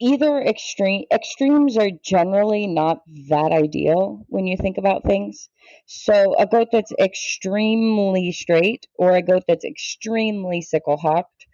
[0.00, 5.48] either extreme extremes are generally not that ideal when you think about things.
[5.86, 11.46] So a goat that's extremely straight or a goat that's extremely sickle hocked,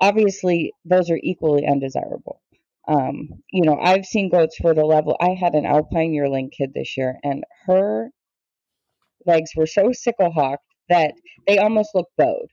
[0.00, 2.40] obviously those are equally undesirable.
[2.88, 5.16] Um, you know, I've seen goats for the level.
[5.20, 8.10] I had an alpine yearling kid this year, and her
[9.26, 11.12] legs were so sickle hocked that
[11.46, 12.48] they almost looked bowed.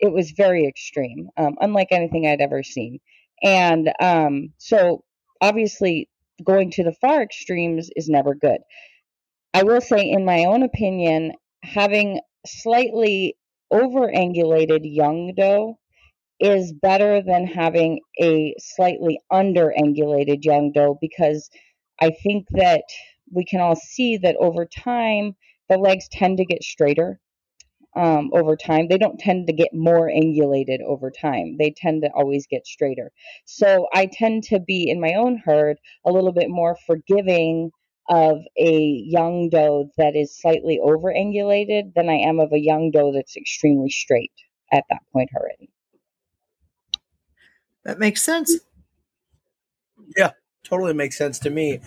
[0.00, 2.98] It was very extreme, um, unlike anything I'd ever seen.
[3.42, 5.04] And um, so,
[5.40, 6.08] obviously,
[6.44, 8.58] going to the far extremes is never good.
[9.54, 11.32] I will say, in my own opinion,
[11.62, 13.36] having slightly
[13.70, 15.78] over angulated young doe
[16.40, 21.48] is better than having a slightly under angulated young doe because
[22.00, 22.84] I think that
[23.32, 25.34] we can all see that over time
[25.68, 27.18] the legs tend to get straighter
[27.96, 28.88] um, over time.
[28.88, 31.56] They don't tend to get more angulated over time.
[31.58, 33.10] They tend to always get straighter.
[33.46, 37.70] So I tend to be in my own herd a little bit more forgiving
[38.08, 42.90] of a young doe that is slightly over angulated than I am of a young
[42.92, 44.32] doe that's extremely straight
[44.72, 45.70] at that point already.
[47.86, 48.58] That makes sense.
[50.16, 50.32] Yeah,
[50.64, 51.80] totally makes sense to me.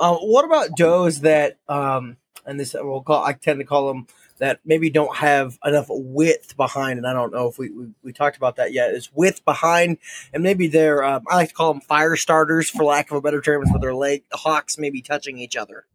[0.00, 4.08] Um, what about does that, um, and this we'll call I tend to call them
[4.38, 8.12] that maybe don't have enough width behind, and I don't know if we we, we
[8.12, 8.90] talked about that yet.
[8.90, 9.98] Is width behind,
[10.32, 13.20] and maybe they're um, I like to call them fire starters for lack of a
[13.20, 15.86] better term, with their leg the hocks maybe touching each other.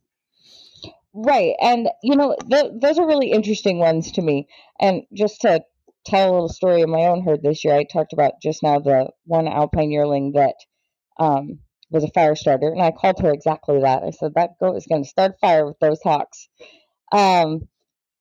[1.13, 1.55] Right.
[1.59, 4.47] And, you know, th- those are really interesting ones to me.
[4.79, 5.63] And just to
[6.09, 8.79] tell a little story of my own herd this year, I talked about just now
[8.79, 10.55] the one alpine yearling that
[11.19, 11.59] um,
[11.89, 12.69] was a fire starter.
[12.69, 14.03] And I called her exactly that.
[14.03, 16.49] I said, that goat is going to start fire with those hocks.
[17.11, 17.67] Um,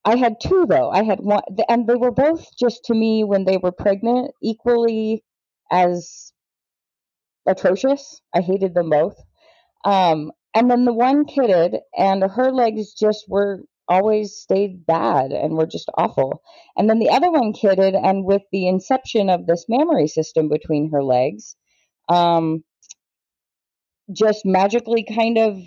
[0.05, 0.91] I had two, though.
[0.91, 5.25] I had one, and they were both just to me, when they were pregnant, equally
[5.71, 6.33] as
[7.47, 8.21] atrocious.
[8.35, 9.17] I hated them both.
[9.85, 15.57] Um, and then the one kidded, and her legs just were always stayed bad and
[15.57, 16.43] were just awful.
[16.77, 20.91] And then the other one kidded, and with the inception of this mammary system between
[20.93, 21.57] her legs,
[22.09, 22.65] um,
[24.13, 25.59] just magically kind of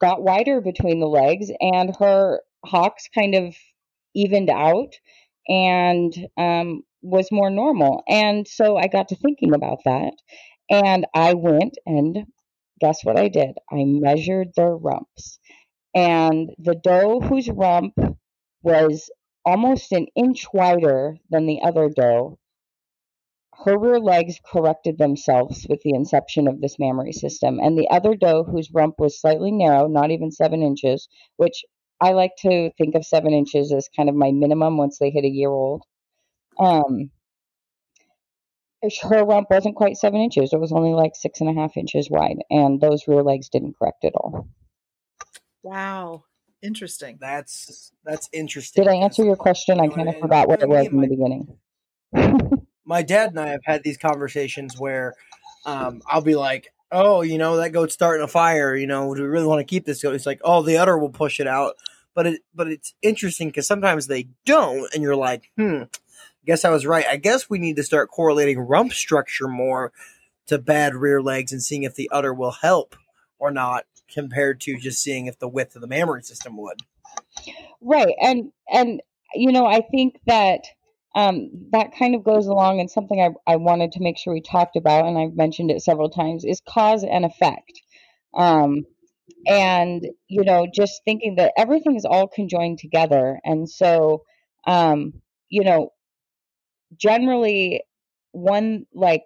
[0.00, 3.54] got wider between the legs, and her hocks kind of
[4.14, 4.92] evened out
[5.48, 8.02] and um, was more normal.
[8.08, 10.12] And so I got to thinking about that,
[10.70, 12.26] and I went and
[12.80, 13.56] guess what I did?
[13.70, 15.38] I measured their rumps.
[15.94, 17.94] And the doe whose rump
[18.62, 19.10] was
[19.44, 22.38] almost an inch wider than the other doe,
[23.64, 27.58] her rear legs corrected themselves with the inception of this mammary system.
[27.58, 31.64] And the other doe whose rump was slightly narrow, not even seven inches, which
[32.00, 35.24] I like to think of seven inches as kind of my minimum once they hit
[35.24, 35.82] a year old.
[36.58, 37.10] Um,
[39.02, 40.54] her rump wasn't quite seven inches.
[40.54, 43.76] It was only like six and a half inches wide, and those rear legs didn't
[43.78, 44.48] correct at all.
[45.62, 46.24] Wow.
[46.62, 47.18] Interesting.
[47.20, 48.84] That's that's interesting.
[48.84, 49.80] Did I answer your question?
[49.80, 51.56] I You know, kind of and- forgot what it was and in the beginning.
[52.84, 55.14] my dad and I have had these conversations where
[55.64, 58.74] um, I'll be like, "Oh, you know that goat's starting a fire.
[58.74, 60.98] You know, do we really want to keep this goat?" It's like, "Oh, the udder
[60.98, 61.76] will push it out."
[62.14, 65.84] But it, but it's interesting because sometimes they don't, and you're like, "Hmm,
[66.44, 67.06] guess I was right.
[67.08, 69.92] I guess we need to start correlating rump structure more
[70.48, 72.96] to bad rear legs and seeing if the udder will help
[73.38, 76.80] or not, compared to just seeing if the width of the mammary system would."
[77.80, 79.00] Right, and and
[79.34, 80.60] you know, I think that
[81.14, 84.40] um, that kind of goes along and something I, I wanted to make sure we
[84.40, 87.80] talked about, and I've mentioned it several times, is cause and effect.
[88.34, 88.84] Um,
[89.46, 94.24] and you know, just thinking that everything is all conjoined together, and so
[94.66, 95.14] um,
[95.48, 95.92] you know,
[96.96, 97.82] generally,
[98.32, 99.24] one like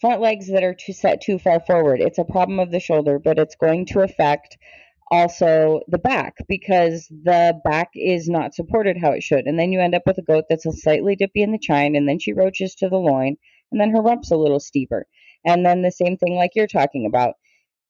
[0.00, 3.18] front legs that are too set too far forward, it's a problem of the shoulder,
[3.18, 4.56] but it's going to affect
[5.10, 9.46] also the back because the back is not supported how it should.
[9.46, 12.08] And then you end up with a goat that's slightly dippy in the chine and
[12.08, 13.36] then she roaches to the loin
[13.70, 15.06] and then her rump's a little steeper.
[15.44, 17.34] And then the same thing like you're talking about.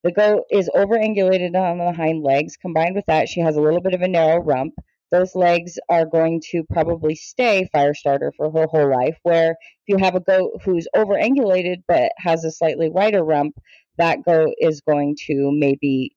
[0.05, 2.57] The goat is overangulated on the hind legs.
[2.57, 4.75] Combined with that, she has a little bit of a narrow rump.
[5.13, 9.17] Those legs are going to probably stay fire starter for her whole life.
[9.23, 9.57] Where if
[9.87, 13.57] you have a goat who's overangulated but has a slightly wider rump,
[13.99, 16.17] that goat is going to maybe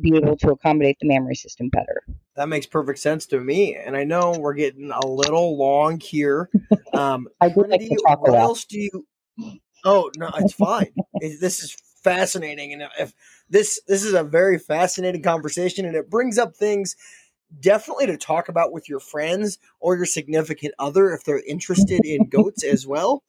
[0.00, 2.02] be able to accommodate the mammary system better.
[2.36, 3.74] That makes perfect sense to me.
[3.74, 6.48] And I know we're getting a little long here.
[6.94, 7.62] Um, I do
[8.04, 8.40] like what about.
[8.42, 9.06] else do you?
[9.82, 10.92] Oh no, it's fine.
[11.20, 13.14] It- this is fascinating, and if
[13.48, 16.94] this this is a very fascinating conversation, and it brings up things
[17.60, 22.28] definitely to talk about with your friends or your significant other if they're interested in
[22.28, 23.22] goats as well.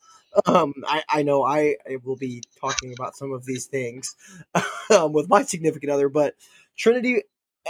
[0.46, 4.16] Um, I, I know I, I will be talking about some of these things
[4.90, 6.36] um, with my significant other, but
[6.76, 7.24] Trinity,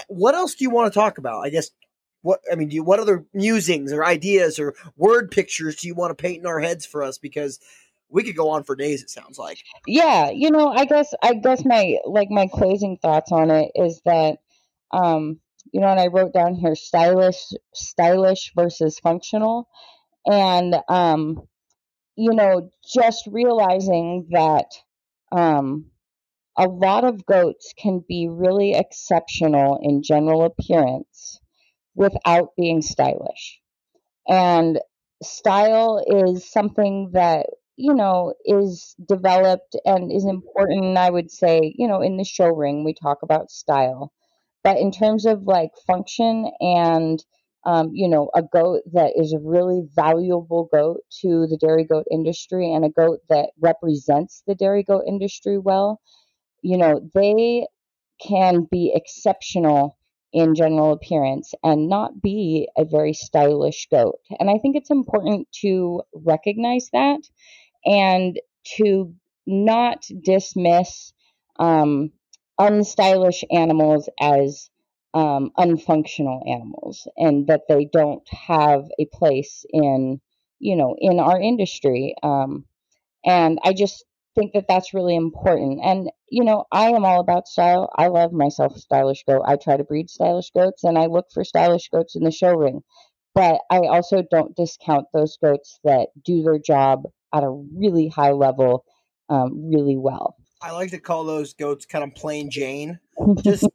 [0.07, 1.41] what else do you want to talk about?
[1.41, 1.71] I guess
[2.21, 5.95] what I mean, do you, what other musings or ideas or word pictures do you
[5.95, 7.17] want to paint in our heads for us?
[7.17, 7.59] Because
[8.09, 9.01] we could go on for days.
[9.03, 9.57] It sounds like.
[9.87, 14.01] yeah you know i guess i guess my like my closing thoughts on it is
[14.05, 14.37] that
[14.91, 15.39] um
[15.73, 19.69] you know and i wrote down here stylish stylish versus functional.
[20.27, 21.47] And um
[22.15, 24.67] you know just realizing that
[25.31, 25.91] um
[26.57, 31.39] a lot of goats can be really exceptional in general appearance
[31.95, 33.61] without being stylish.
[34.27, 34.79] And
[35.23, 37.47] style is something that
[37.77, 42.49] you know is developed and is important i would say you know in the show
[42.49, 44.11] ring we talk about style
[44.63, 47.23] but in terms of like function and
[47.65, 52.05] um, you know a goat that is a really valuable goat to the dairy goat
[52.11, 55.99] industry and a goat that represents the dairy goat industry well
[56.61, 57.65] you know they
[58.25, 59.97] can be exceptional
[60.33, 64.15] in general appearance and not be a very stylish goat.
[64.39, 67.19] And I think it's important to recognize that
[67.85, 68.39] and
[68.77, 69.13] to
[69.45, 71.13] not dismiss
[71.59, 72.11] um,
[72.59, 74.69] unstylish animals as
[75.13, 80.19] um, unfunctional animals and that they don't have a place in,
[80.59, 82.15] you know, in our industry.
[82.23, 82.65] Um,
[83.25, 84.05] and I just
[84.35, 85.81] think that that's really important.
[85.83, 87.89] And, you know, I am all about style.
[87.95, 89.43] I love myself stylish goat.
[89.45, 92.53] I try to breed stylish goats and I look for stylish goats in the show
[92.53, 92.81] ring.
[93.35, 97.03] But I also don't discount those goats that do their job
[97.33, 98.85] at a really high level
[99.29, 100.35] um, really well.
[100.63, 102.99] I like to call those goats kind of plain Jane.
[103.43, 103.67] Just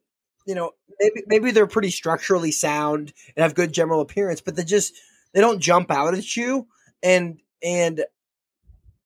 [0.46, 4.64] you know, maybe maybe they're pretty structurally sound and have good general appearance, but they
[4.64, 4.94] just
[5.34, 6.66] they don't jump out at you.
[7.02, 8.04] And and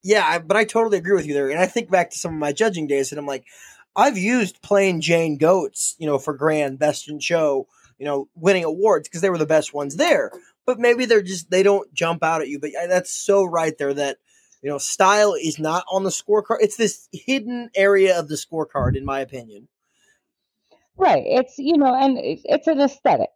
[0.01, 1.49] yeah, I, but I totally agree with you there.
[1.49, 3.45] And I think back to some of my judging days, and I'm like,
[3.95, 7.67] I've used plain Jane goats, you know, for Grand Best in Show,
[7.99, 10.31] you know, winning awards because they were the best ones there.
[10.65, 12.59] But maybe they're just they don't jump out at you.
[12.59, 14.17] But yeah, that's so right there that
[14.63, 16.57] you know style is not on the scorecard.
[16.61, 19.67] It's this hidden area of the scorecard, in my opinion.
[20.95, 21.23] Right.
[21.25, 23.29] It's, you know, and it's, an aesthetic.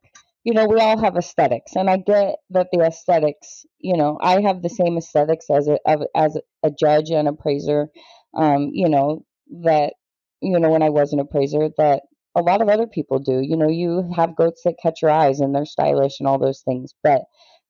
[0.43, 4.41] You know, we all have aesthetics, and I get that the aesthetics, you know, I
[4.41, 5.77] have the same aesthetics as a
[6.15, 7.89] as a judge and appraiser.
[8.33, 9.25] Um, you know,
[9.63, 9.93] that
[10.41, 13.41] you know when I was an appraiser that a lot of other people do.
[13.41, 16.61] You know, you have goats that catch your eyes and they're stylish and all those
[16.61, 17.23] things, but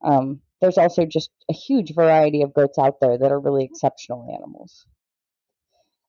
[0.04, 4.28] um, there's also just a huge variety of goats out there that are really exceptional
[4.34, 4.86] animals.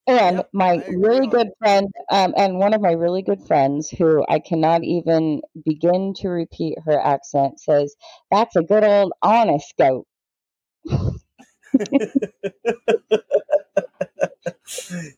[0.07, 4.25] And Yep, my really good friend, um, and one of my really good friends, who
[4.27, 7.95] I cannot even begin to repeat her accent, says,
[8.31, 10.07] That's a good old honest goat.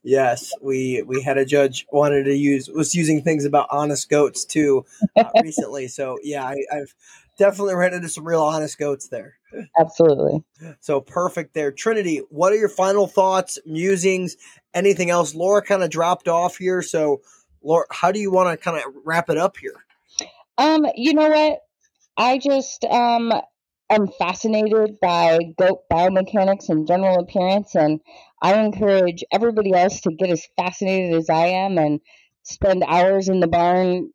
[0.02, 4.44] yes, we we had a judge wanted to use was using things about honest goats
[4.44, 4.84] too
[5.16, 5.88] uh, recently.
[5.88, 6.94] So yeah, I, I've
[7.40, 9.38] definitely ran into some real honest goats there.
[9.78, 10.44] Absolutely.
[10.80, 12.18] So perfect there, Trinity.
[12.28, 14.36] What are your final thoughts, musings,
[14.74, 15.34] anything else?
[15.34, 17.22] Laura kind of dropped off here, so
[17.62, 19.74] Laura, how do you want to kind of wrap it up here?
[20.58, 21.60] Um, you know what?
[22.18, 23.32] I just um
[23.88, 28.00] am fascinated by goat biomechanics and general appearance, and
[28.42, 32.00] I encourage everybody else to get as fascinated as I am and
[32.42, 34.10] spend hours in the barn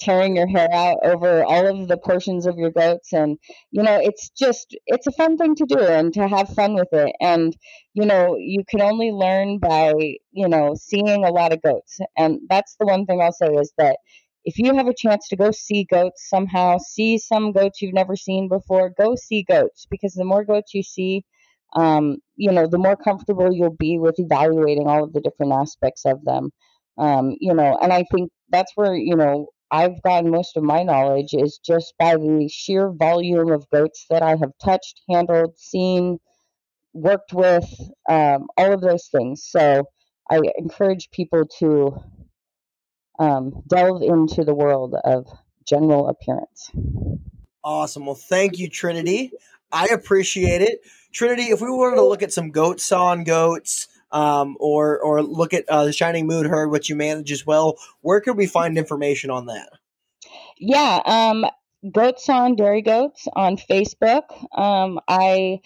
[0.00, 3.12] tearing your hair out over all of the portions of your goats.
[3.12, 3.38] And
[3.70, 6.88] you know it's just it's a fun thing to do and to have fun with
[6.92, 7.14] it.
[7.20, 7.56] And
[7.94, 9.92] you know you can only learn by
[10.32, 11.98] you know seeing a lot of goats.
[12.16, 13.98] And that's the one thing i'll say is that
[14.44, 18.16] if you have a chance to go see goats somehow see some goats you've never
[18.16, 19.86] seen before go see goats.
[19.90, 21.24] Because the more goats you see
[21.74, 26.04] um, you know the more comfortable you'll be with evaluating all of the different aspects
[26.06, 26.50] of them.
[26.98, 30.82] Um, you know and i think that's where you know I've gotten most of my
[30.82, 36.18] knowledge is just by the sheer volume of goats that I have touched, handled, seen,
[36.94, 37.68] worked with,
[38.08, 39.44] um, all of those things.
[39.48, 39.84] So
[40.30, 41.96] I encourage people to
[43.18, 45.26] um, delve into the world of
[45.66, 46.70] general appearance.
[47.62, 48.06] Awesome.
[48.06, 49.32] Well, thank you, Trinity.
[49.70, 50.80] I appreciate it.
[51.12, 55.54] Trinity, if we wanted to look at some goats on goats, um, or or look
[55.54, 58.78] at uh, the Shining Moon herd, which you manage as well, where could we find
[58.78, 59.68] information on that?
[60.58, 61.46] Yeah, um,
[61.92, 64.24] Goats on Dairy Goats on Facebook.
[64.56, 65.60] Um, I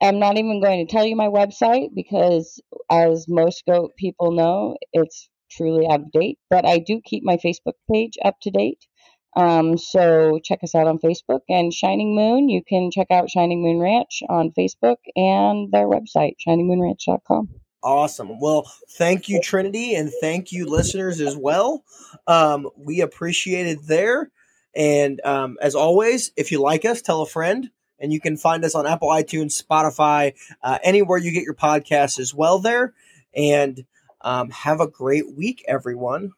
[0.00, 2.60] am not even going to tell you my website because,
[2.90, 6.38] as most goat people know, it's truly out of date.
[6.48, 8.86] But I do keep my Facebook page up to date.
[9.34, 12.48] Um, so check us out on Facebook and Shining Moon.
[12.48, 17.48] You can check out Shining Moon Ranch on Facebook and their website, shiningmoonranch.com.
[17.82, 18.38] Awesome.
[18.38, 21.84] Well, thank you, Trinity, and thank you, listeners, as well.
[22.26, 24.30] Um, we appreciate it there.
[24.74, 27.70] And um, as always, if you like us, tell a friend.
[27.98, 32.18] And you can find us on Apple, iTunes, Spotify, uh, anywhere you get your podcasts
[32.18, 32.94] as well there.
[33.34, 33.84] And
[34.22, 36.32] um, have a great week, everyone.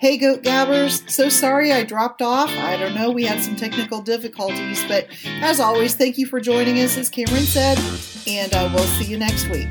[0.00, 1.02] Hey, Goat Gabbers.
[1.12, 2.48] So sorry I dropped off.
[2.48, 3.10] I don't know.
[3.10, 4.82] We had some technical difficulties.
[4.88, 5.08] But
[5.42, 7.78] as always, thank you for joining us, as Cameron said.
[8.26, 9.68] And uh, we'll see you next week.